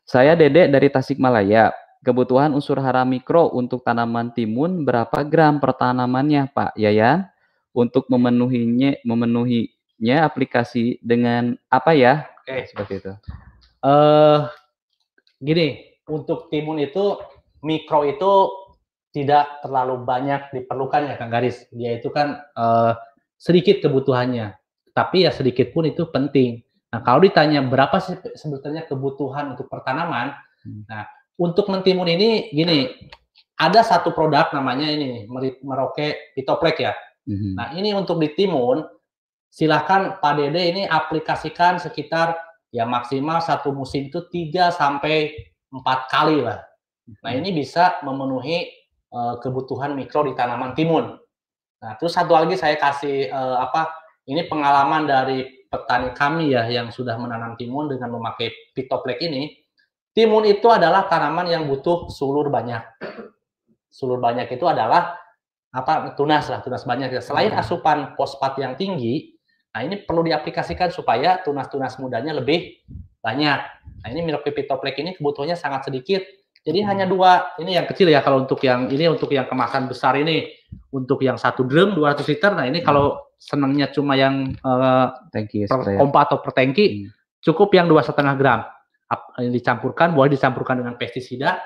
[0.07, 1.73] Saya Dede dari Tasikmalaya.
[2.01, 7.29] Kebutuhan unsur hara mikro untuk tanaman timun berapa gram per tanamannya, Pak Yayan?
[7.71, 12.25] Untuk memenuhinya, memenuhinya aplikasi dengan apa ya?
[12.41, 12.65] Oke.
[12.67, 13.13] Seperti itu.
[13.85, 14.39] Eh
[15.39, 15.67] gini,
[16.09, 17.21] untuk timun itu
[17.61, 18.49] mikro itu
[19.13, 21.69] tidak terlalu banyak diperlukan ya Kang Garis.
[21.69, 22.93] Dia itu kan eh,
[23.37, 24.57] sedikit kebutuhannya,
[24.97, 26.65] tapi ya sedikit pun itu penting.
[26.91, 30.85] Nah kalau ditanya berapa sih sebetulnya kebutuhan untuk pertanaman, Hmm.
[30.85, 31.09] nah
[31.41, 32.85] untuk mentimun ini gini,
[33.57, 35.25] ada satu produk namanya ini
[35.65, 36.93] Merauke Pitoplek ya.
[37.25, 37.57] Mhm.
[37.57, 38.85] Nah, ini untuk di timun,
[39.49, 42.37] silahkan Pak Dede ini aplikasikan sekitar
[42.69, 45.33] ya maksimal satu musim itu 3 sampai
[45.69, 46.61] 4 kali lah.
[47.25, 48.69] Nah, ini bisa memenuhi
[49.11, 51.17] eh, kebutuhan mikro di tanaman timun.
[51.81, 53.89] Nah, terus satu lagi saya kasih eh, apa?
[54.21, 59.60] Ini pengalaman dari petani kami ya yang sudah menanam timun dengan memakai Pitoplek ini.
[60.11, 62.83] Timun itu adalah tanaman yang butuh sulur banyak.
[63.87, 65.15] Sulur banyak itu adalah
[65.71, 67.23] apa tunas lah tunas banyak ya.
[67.23, 67.63] selain Hmm.
[67.63, 69.39] asupan fosfat yang tinggi
[69.71, 72.75] nah ini perlu diaplikasikan supaya tunas-tunas mudanya lebih
[73.23, 73.59] banyak
[74.03, 76.27] nah ini Mirokipitoplek ini kebutuhannya sangat sedikit
[76.67, 76.87] jadi Hmm.
[76.91, 80.51] hanya dua ini yang kecil ya kalau untuk yang ini untuk yang kemasan besar ini
[80.91, 82.87] untuk yang satu drum 200 liter nah ini Hmm.
[82.91, 83.05] kalau
[83.39, 85.15] senangnya cuma yang per
[85.71, 85.95] sprayer.
[86.03, 87.15] pompa atau per tangki Hmm.
[87.39, 88.59] cukup yang dua setengah gram
[89.37, 91.59] dicampurkan boleh dicampurkan dengan pestisida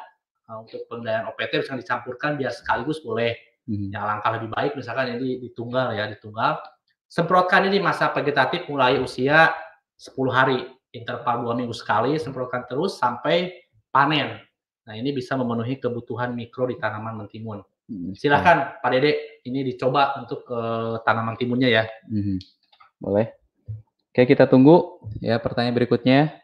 [0.45, 3.33] Nah, untuk pengendalian OPT bisa dicampurkan biar sekaligus boleh
[3.65, 3.89] Mhm.
[3.89, 6.61] yang langkah lebih baik misalkan ini ditunggal ya ditunggal
[7.09, 9.49] semprotkan ini masa vegetatif mulai usia
[9.97, 13.57] 10 hari interval dua minggu sekali semprotkan terus sampai
[13.89, 14.37] panen
[14.85, 18.13] nah ini bisa memenuhi kebutuhan mikro di tanaman mentimun Mhm.
[18.13, 22.37] silahkan Pak Dede ini dicoba untuk eh, tanaman timunnya ya Mhm.
[23.01, 23.33] Boleh.
[24.13, 26.39] Oke, kita tunggu ya pertanyaan berikutnya.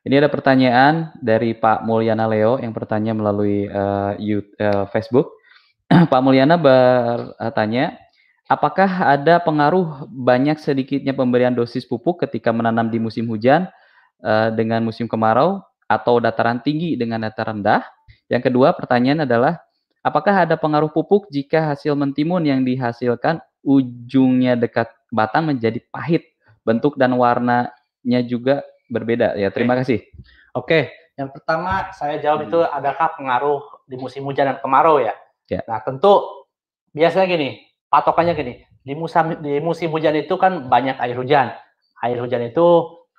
[0.00, 5.36] Ini ada pertanyaan dari Pak Mulyana Leo yang bertanya melalui eh, You- eh, Facebook.
[6.12, 8.00] Pak Mulyana bertanya,
[8.48, 13.68] apakah ada pengaruh banyak sedikitnya pemberian dosis pupuk ketika menanam di musim hujan
[14.24, 17.84] eh, dengan musim kemarau atau dataran tinggi dengan dataran rendah?
[18.32, 19.60] Yang kedua, pertanyaan adalah
[20.00, 26.24] apakah ada pengaruh pupuk jika hasil mentimun yang dihasilkan ujungnya dekat batang menjadi pahit,
[26.64, 29.38] bentuk dan warnanya juga berbeda.
[29.38, 30.02] Ya, terima kasih.
[30.52, 35.14] Oke, yang pertama saya jawab itu adakah pengaruh di musim hujan dan kemarau ya?
[35.46, 35.62] Ya.
[35.66, 36.46] Nah tentu
[36.90, 37.48] biasanya gini,
[37.86, 41.54] patokannya gini, di musim di musim hujan itu kan banyak air hujan.
[42.02, 42.66] Air hujan itu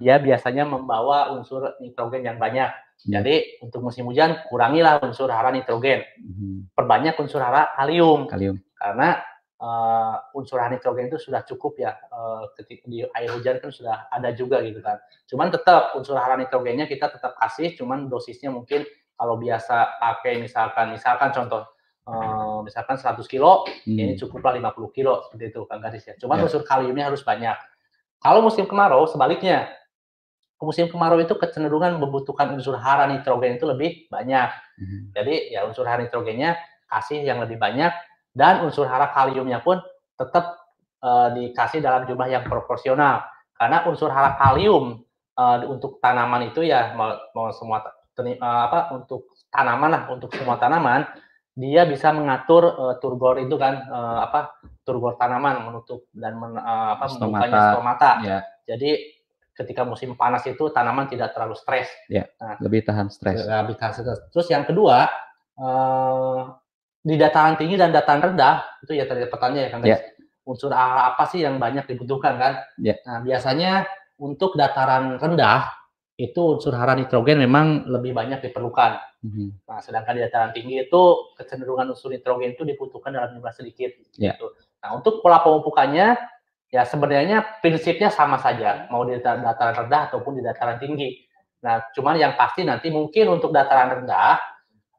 [0.02, 2.72] ya biasanya membawa unsur nitrogen yang banyak.
[3.08, 3.20] Ya.
[3.22, 6.76] Jadi untuk musim hujan kurangilah unsur hara nitrogen, Mhm.
[6.76, 8.58] perbanyak unsur hara kalium Kalium.
[8.78, 9.22] karena
[9.62, 14.10] eh, unsur hara nitrogen itu sudah cukup ya eh, ketika di air hujan kan sudah
[14.10, 14.98] ada juga gitu kan.
[15.30, 18.82] Cuman tetap unsur hara nitrogennya kita tetap kasih, cuman dosisnya mungkin
[19.14, 21.62] kalau biasa pakai misalkan misalkan contoh
[22.10, 24.20] eh, misalkan 100 kilo, ini Hmm.
[24.20, 26.18] cukuplah 50 kilo seperti itu Kang Garis ya.
[26.18, 26.50] Cuman Ya.
[26.50, 27.54] unsur kaliumnya harus banyak.
[28.18, 29.70] Kalau musim kemarau sebaliknya.
[30.62, 34.50] Musim kemarau itu kecenderungan membutuhkan unsur hara nitrogen itu lebih banyak.
[34.78, 35.10] Mhm.
[35.14, 36.54] Jadi ya unsur hara nitrogennya
[36.86, 37.90] kasih yang lebih banyak
[38.32, 39.80] dan unsur hara kaliumnya pun
[40.16, 40.58] tetap
[41.00, 43.26] eh, dikasih dalam jumlah yang proporsional.
[43.54, 45.04] Karena unsur hara kalium
[45.36, 50.32] eh, untuk tanaman itu ya mau, mau semua teni- eh, apa untuk tanaman lah untuk
[50.32, 51.06] semua tanaman
[51.52, 56.90] dia bisa mengatur eh, turgor itu kan eh, apa turgor tanaman menutup dan men, eh,
[56.96, 57.22] apa Stomata.
[57.28, 58.12] membukanya stomata.
[58.24, 58.90] Ya, Jadi
[59.52, 61.92] ketika musim panas itu tanaman tidak terlalu stres.
[62.64, 63.44] lebih tahan stres.
[63.46, 64.20] Rehabilitasi terus.
[64.32, 65.06] Terus yang kedua,
[67.02, 70.02] di dataran tinggi dan dataran rendah, itu ya tadi pertanyaan ya kan guys.
[70.42, 72.54] Unsur apa sih yang banyak dibutuhkan kan?
[72.82, 72.98] Ya.
[73.06, 73.86] Nah, biasanya
[74.22, 75.70] untuk dataran rendah
[76.18, 79.02] itu unsur hara nitrogen memang lebih banyak diperlukan.
[79.22, 79.54] Hmm.
[79.66, 81.02] Nah, sedangkan di dataran tinggi itu
[81.38, 83.90] kecenderungan unsur nitrogen itu dibutuhkan dalam jumlah sedikit.
[84.18, 84.38] Yeah.
[84.38, 84.50] Gitu.
[84.82, 86.18] Nah, untuk pola pemupukannya
[86.72, 91.26] ya sebenarnya prinsipnya sama saja, mau di dataran rendah ataupun di dataran tinggi.
[91.62, 94.42] Nah, cuman yang pasti nanti mungkin untuk dataran rendah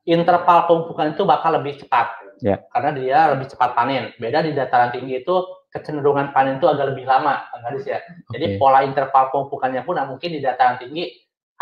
[0.06, 2.06] interval pemupukan itu bakal lebih cepat.
[2.42, 2.58] Yeah.
[2.74, 4.10] Karena dia lebih cepat panen.
[4.18, 5.34] Beda di dataran tinggi itu
[5.70, 8.02] kecenderungan panen itu agak lebih lama, Bang Gadis ya.
[8.02, 8.36] Okay.
[8.36, 11.06] Jadi pola interval pemupukannya pun nah, mungkin di dataran tinggi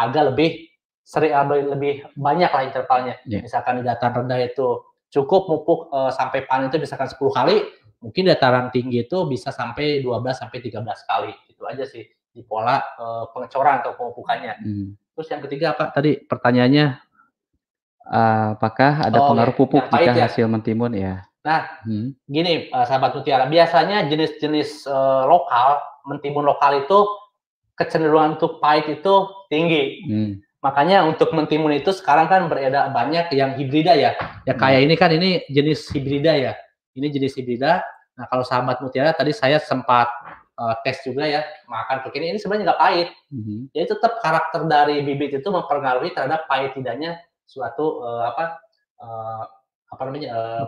[0.00, 0.66] agak lebih
[1.04, 3.14] sering lebih banyak lah intervalnya.
[3.28, 3.44] Yeah.
[3.44, 7.56] Misalkan di dataran rendah itu cukup mupuk uh, sampai panen itu misalkan 10 kali,
[8.00, 11.32] mungkin dataran tinggi itu bisa sampai 12 sampai 13 kali.
[11.52, 14.54] Itu aja sih di pola uh, pengecoran atau pemupukannya.
[14.64, 14.88] Hmm.
[15.12, 17.09] Terus yang ketiga apa tadi pertanyaannya?
[18.08, 20.24] Uh, apakah ada oh, pengaruh pupuk jika ya.
[20.26, 21.24] hasil mentimun ya?
[21.40, 22.16] Nah, hmm.
[22.28, 26.98] gini uh, sahabat mutiara, biasanya jenis-jenis uh, lokal, mentimun lokal itu
[27.80, 29.14] kecenderungan untuk pahit itu
[29.48, 30.04] tinggi.
[30.04, 30.32] Hmm.
[30.60, 34.12] Makanya untuk mentimun itu sekarang kan beredar banyak yang hibrida ya.
[34.44, 34.86] Ya kayak hmm.
[34.90, 36.52] ini kan ini jenis hibrida ya.
[36.92, 37.80] Ini jenis hibrida.
[38.20, 40.12] Nah kalau sahabat mutiara tadi saya sempat
[40.60, 43.08] uh, tes juga ya makan begini ini sebenarnya nggak pahit.
[43.32, 43.72] Hmm.
[43.72, 47.16] Jadi tetap karakter dari bibit itu mempengaruhi terhadap pahit tidaknya
[47.50, 48.62] suatu uh, apa
[49.02, 49.42] uh,
[49.90, 50.64] apa namanya uh,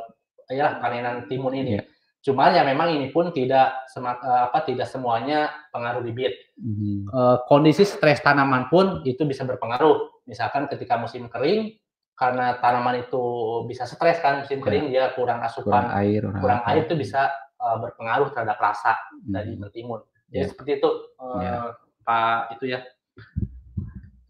[0.51, 1.79] ya panenan timun ini.
[1.79, 1.87] Yeah.
[2.23, 6.55] Cuman ya memang ini pun tidak semak, apa tidak semuanya pengaruh bibit.
[6.55, 7.11] Mm-hmm.
[7.11, 10.23] Uh, kondisi stres tanaman pun itu bisa berpengaruh.
[10.31, 11.75] Misalkan ketika musim kering
[12.15, 13.23] karena tanaman itu
[13.67, 14.65] bisa stres kan musim ya.
[14.67, 19.31] kering dia kurang asupan kurang air kurang air itu bisa uh, berpengaruh terhadap rasa mm-hmm.
[19.35, 20.01] dari mentimun.
[20.31, 20.51] Jadi yeah.
[20.51, 21.75] seperti itu uh, yeah.
[22.07, 22.87] Pak itu ya.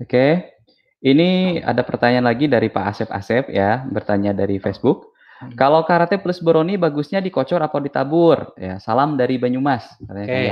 [0.01, 0.09] Oke.
[0.09, 0.33] Okay.
[1.03, 5.11] Ini ada pertanyaan lagi dari Pak Asep Asep ya, bertanya dari Facebook.
[5.43, 5.51] Hmm.
[5.59, 8.55] Kalau karate plus broni bagusnya dikocor apa ditabur?
[8.55, 9.99] Ya, salam dari Banyumas.
[10.07, 10.23] Oke.
[10.23, 10.47] Okay.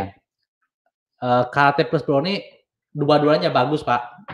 [1.23, 2.43] Uh, karate plus broni
[2.91, 4.27] dua-duanya bagus, Pak.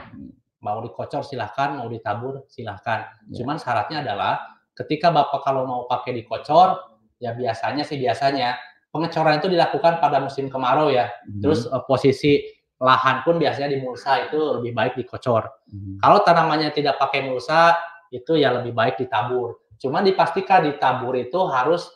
[0.65, 3.13] Mau dikocor silahkan, mau ditabur silahkan.
[3.29, 3.45] Ya.
[3.45, 4.41] Cuman syaratnya adalah
[4.73, 8.57] ketika Bapak kalau mau pakai dikocor, ya biasanya sih biasanya
[8.89, 11.13] pengecoran itu dilakukan pada musim kemarau ya.
[11.29, 11.45] Hmm.
[11.45, 12.41] Terus uh, posisi
[12.77, 15.49] lahan pun biasanya di mulsa itu lebih baik dikocor.
[15.69, 15.97] Hmm.
[16.01, 17.77] Kalau tanamannya tidak pakai mulsa,
[18.13, 21.89] itu ya lebih baik ditabur Cuman dipastikan ditabur itu harus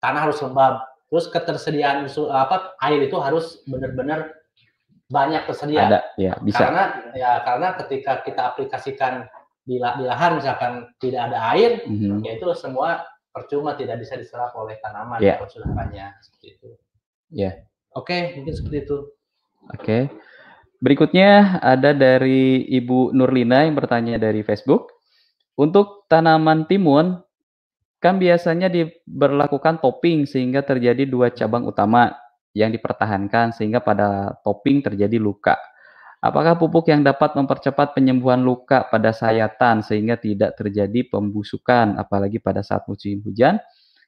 [0.00, 0.84] tanah harus lembab.
[1.08, 4.34] Terus ketersediaan apa air itu harus benar-benar
[5.08, 5.88] banyak tersedia.
[5.88, 6.68] Ada, ya, bisa.
[6.68, 6.84] Karena
[7.14, 9.28] ya karena ketika kita aplikasikan
[9.64, 12.26] di, di lahan misalkan tidak ada air, mm-hmm.
[12.26, 15.38] ya itu semua percuma tidak bisa diserap oleh tanaman yeah.
[15.38, 16.68] atau saudaranya seperti itu.
[17.30, 17.40] Ya.
[17.40, 17.54] Yeah.
[17.94, 19.13] Oke, mungkin seperti itu.
[19.72, 20.12] Oke.
[20.84, 24.92] Berikutnya ada dari Ibu Nurlina yang bertanya dari Facebook.
[25.56, 27.24] Untuk tanaman timun,
[28.02, 32.12] kan biasanya diberlakukan topping sehingga terjadi dua cabang utama
[32.52, 35.56] yang dipertahankan sehingga pada topping terjadi luka.
[36.24, 42.64] Apakah pupuk yang dapat mempercepat penyembuhan luka pada sayatan sehingga tidak terjadi pembusukan apalagi pada
[42.64, 43.60] saat musim hujan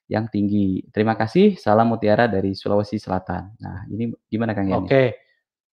[0.08, 0.84] yang tinggi?
[0.92, 1.60] Terima kasih.
[1.60, 3.56] Salam mutiara dari Sulawesi Selatan.
[3.60, 4.76] Nah, ini gimana Kang Yani?
[4.76, 4.88] Oke.
[4.88, 5.08] Okay.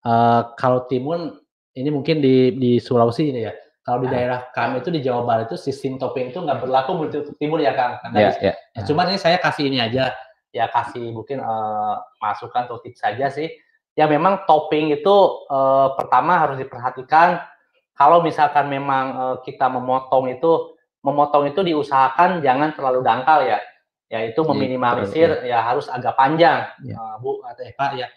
[0.04, 1.40] Uh, eh, kalau timun
[1.74, 3.54] ini mungkin di di Sulawesi ini ya.
[3.84, 7.36] Kalau di daerah kami itu di Jawa Barat itu sistem topping itu nggak berlaku untuk
[7.36, 8.00] timur ya Kang.
[8.16, 8.56] Yeah, yeah.
[8.72, 10.08] Ya, cuman ini saya kasih ini aja,
[10.56, 13.52] ya kasih mungkin uh, masukan atau tips saja sih.
[13.92, 15.14] Ya memang topping itu
[15.52, 17.44] uh, pertama harus diperhatikan.
[17.92, 23.60] Kalau misalkan memang uh, kita memotong itu, memotong itu diusahakan jangan terlalu dangkal ya.
[24.08, 26.96] Yaitu iya, meminimalisir ya, ya harus agak panjang, ya.
[26.96, 28.08] uh, Bu atau Pak ya.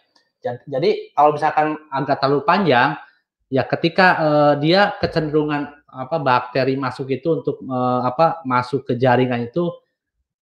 [0.67, 2.95] Jadi kalau misalkan agak terlalu panjang,
[3.51, 9.47] ya ketika uh, dia kecenderungan apa bakteri masuk itu untuk uh, apa masuk ke jaringan
[9.47, 9.71] itu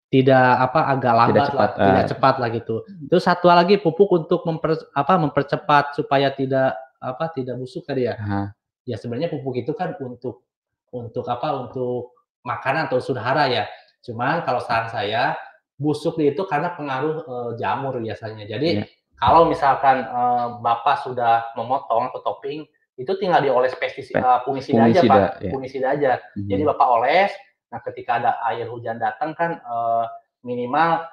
[0.10, 1.86] tidak apa agak lambat tidak cepat, lah, uh.
[1.86, 2.76] tidak cepat lah gitu.
[3.10, 8.15] Terus satu lagi pupuk untuk memper, apa mempercepat supaya tidak apa tidak busuk tadi ya.
[8.18, 8.48] Uh.
[8.86, 10.46] Ya sebenarnya pupuk itu kan untuk
[10.94, 12.15] untuk apa untuk
[12.46, 13.65] makanan atau sudahara ya.
[14.06, 15.34] Cuman kalau saran saya
[15.76, 18.46] busuk itu karena pengaruh uh, jamur biasanya.
[18.46, 18.88] Jadi yeah.
[19.15, 25.01] Kalau misalkan uh, Bapak sudah memotong atau topping itu tinggal dioles pestisida uh, fungisida, aja
[25.04, 25.51] pak ya.
[25.51, 26.47] fungisida aja hmm.
[26.47, 27.32] jadi bapak oles
[27.67, 30.08] nah ketika ada air hujan datang kan uh,
[30.47, 31.04] minimal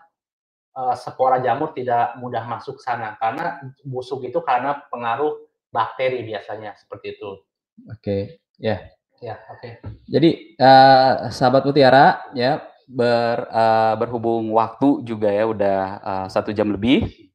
[0.78, 5.42] uh, spora jamur tidak mudah masuk sana karena busuk itu karena pengaruh
[5.74, 7.42] bakteri biasanya seperti itu
[7.90, 8.38] oke okay.
[8.62, 8.78] ya
[9.18, 9.34] yeah.
[9.34, 9.72] ya oke okay.
[10.07, 10.30] jadi
[10.62, 17.32] uh, sahabat mutiara ya ber uh, berhubung waktu juga ya udah uh, satu jam lebih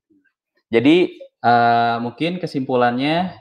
[0.67, 1.11] jadi
[1.43, 3.31] uh, mungkin kesimpulannya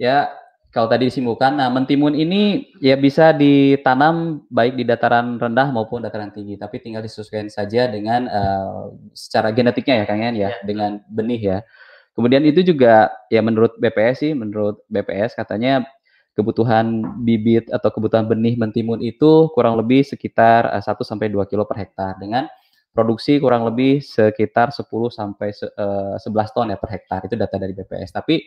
[0.00, 0.32] ya
[0.70, 6.30] kalau tadi disimpulkan, nah mentimun ini ya bisa ditanam baik di dataran rendah maupun dataran
[6.30, 11.42] tinggi, tapi tinggal disesuaikan saja dengan uh, secara genetiknya ya Kang ya, ya, dengan benih
[11.42, 11.58] ya.
[12.14, 15.82] Kemudian itu juga ya menurut BPS sih, menurut BPS katanya
[16.38, 21.66] kebutuhan bibit atau kebutuhan benih mentimun itu kurang lebih sekitar uh, 1 sampai 2 kilo
[21.66, 22.46] per hektar dengan
[22.90, 27.20] produksi kurang lebih sekitar 10 sampai uh, 11 ton ya per hektar.
[27.26, 28.10] Itu data dari BPS.
[28.10, 28.42] Tapi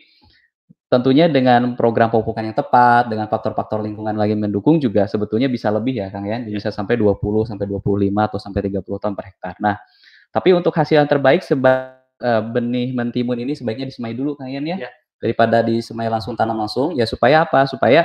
[0.88, 5.98] tentunya dengan program pemupukan yang tepat, dengan faktor-faktor lingkungan lagi mendukung juga sebetulnya bisa lebih
[5.98, 7.18] ya Kang ya, bisa sampai 20
[7.50, 9.54] sampai 25 atau sampai 30 ton per hektar.
[9.58, 9.74] Nah,
[10.30, 14.64] tapi untuk hasil yang terbaik sebab uh, benih mentimun ini sebaiknya disemai dulu Kang Yan
[14.68, 14.86] ya.
[14.86, 14.90] ya.
[15.18, 17.64] Daripada disemai langsung tanam langsung ya supaya apa?
[17.64, 18.04] Supaya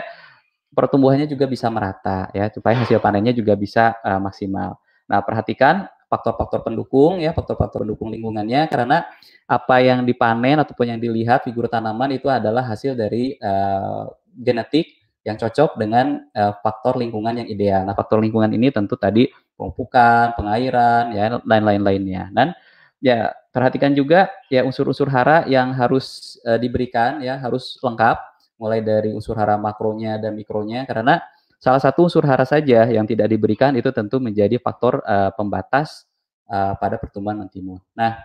[0.72, 4.80] pertumbuhannya juga bisa merata ya, supaya hasil panennya juga bisa uh, maksimal.
[5.10, 9.06] Nah, perhatikan faktor-faktor pendukung ya, faktor-faktor pendukung lingkungannya karena
[9.46, 15.38] apa yang dipanen ataupun yang dilihat figur tanaman itu adalah hasil dari uh, genetik yang
[15.38, 17.82] cocok dengan uh, faktor lingkungan yang ideal.
[17.86, 22.34] Nah, faktor lingkungan ini tentu tadi pemupukan, pengairan, ya dan lain-lainnya.
[22.34, 22.58] Dan
[23.04, 28.18] ya perhatikan juga ya unsur-unsur hara yang harus uh, diberikan ya harus lengkap
[28.60, 31.24] mulai dari unsur hara makronya dan mikronya karena
[31.60, 36.08] Salah satu unsur hara saja yang tidak diberikan itu tentu menjadi faktor uh, pembatas
[36.48, 37.84] uh, pada pertumbuhan mentimun.
[37.92, 38.16] Nah,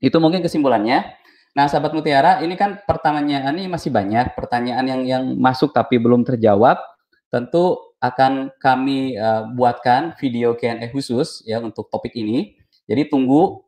[0.00, 1.04] itu mungkin kesimpulannya.
[1.52, 6.24] Nah, sahabat mutiara, ini kan pertanyaan ini masih banyak pertanyaan yang yang masuk tapi belum
[6.24, 6.80] terjawab.
[7.28, 12.56] Tentu akan kami uh, buatkan video Q&A khusus ya untuk topik ini.
[12.88, 13.62] Jadi tunggu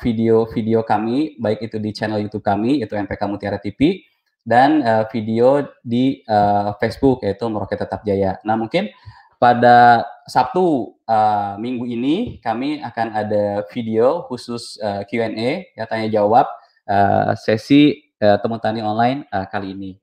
[0.00, 4.00] video-video uh, kami baik itu di channel YouTube kami yaitu MPK Mutiara TV
[4.46, 8.38] dan uh, video di uh, Facebook yaitu Merauke Tetap Jaya.
[8.46, 8.94] Nah mungkin
[9.42, 16.46] pada Sabtu uh, minggu ini kami akan ada video khusus uh, Q&A ya tanya jawab
[16.86, 19.98] uh, sesi uh, temu tani online uh, kali ini.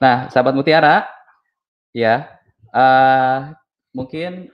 [0.00, 1.06] Nah sahabat Mutiara
[1.92, 2.26] ya
[2.72, 3.52] uh,
[3.92, 4.48] mungkin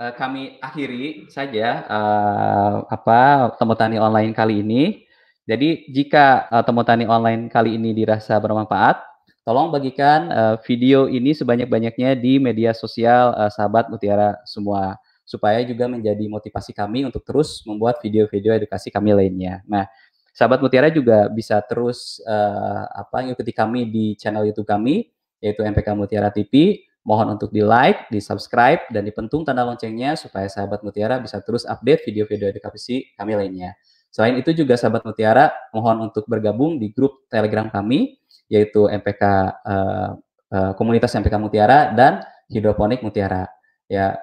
[0.00, 5.06] uh, kami akhiri saja uh, apa temu tani online kali ini.
[5.42, 9.02] Jadi jika uh, temu tani online kali ini dirasa bermanfaat,
[9.42, 14.94] tolong bagikan uh, video ini sebanyak-banyaknya di media sosial uh, sahabat Mutiara semua
[15.26, 19.66] supaya juga menjadi motivasi kami untuk terus membuat video-video edukasi kami lainnya.
[19.66, 19.86] Nah,
[20.30, 25.10] sahabat Mutiara juga bisa terus uh, apa mengikuti kami di channel YouTube kami
[25.42, 26.86] yaitu MPK Mutiara TV.
[27.02, 31.66] Mohon untuk di like, di subscribe, dan dipentung tanda loncengnya supaya sahabat Mutiara bisa terus
[31.66, 33.74] update video-video edukasi kami lainnya.
[34.12, 38.20] Selain itu juga sahabat Mutiara mohon untuk bergabung di grup Telegram kami
[38.52, 40.12] yaitu MPK uh, uh,
[40.52, 42.20] eh, komunitas MPK Mutiara dan
[42.52, 43.48] hidroponik Mutiara.
[43.88, 44.20] Ya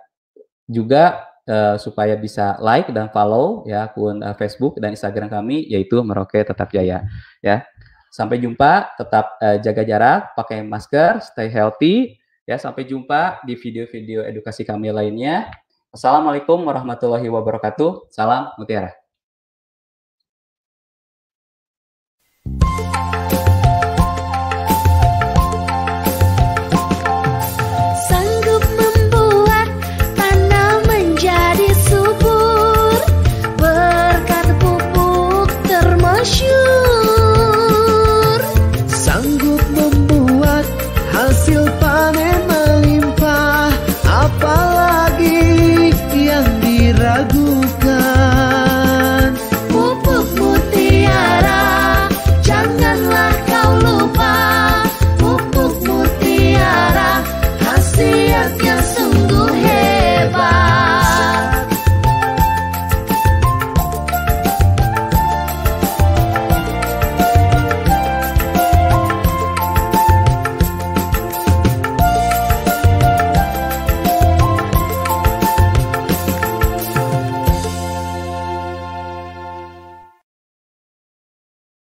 [0.69, 5.97] juga uh, supaya bisa like dan follow ya akun uh, Facebook dan Instagram kami yaitu
[6.05, 7.09] Merauke Tetap Jaya
[7.41, 7.65] ya.
[8.09, 12.57] Sampai jumpa, tetap uh, jaga jarak, pakai masker, stay healthy ya.
[12.57, 15.49] Sampai jumpa di video-video edukasi kami lainnya.
[15.89, 18.09] Assalamualaikum warahmatullahi wabarakatuh.
[18.13, 18.98] Salam Mutiara.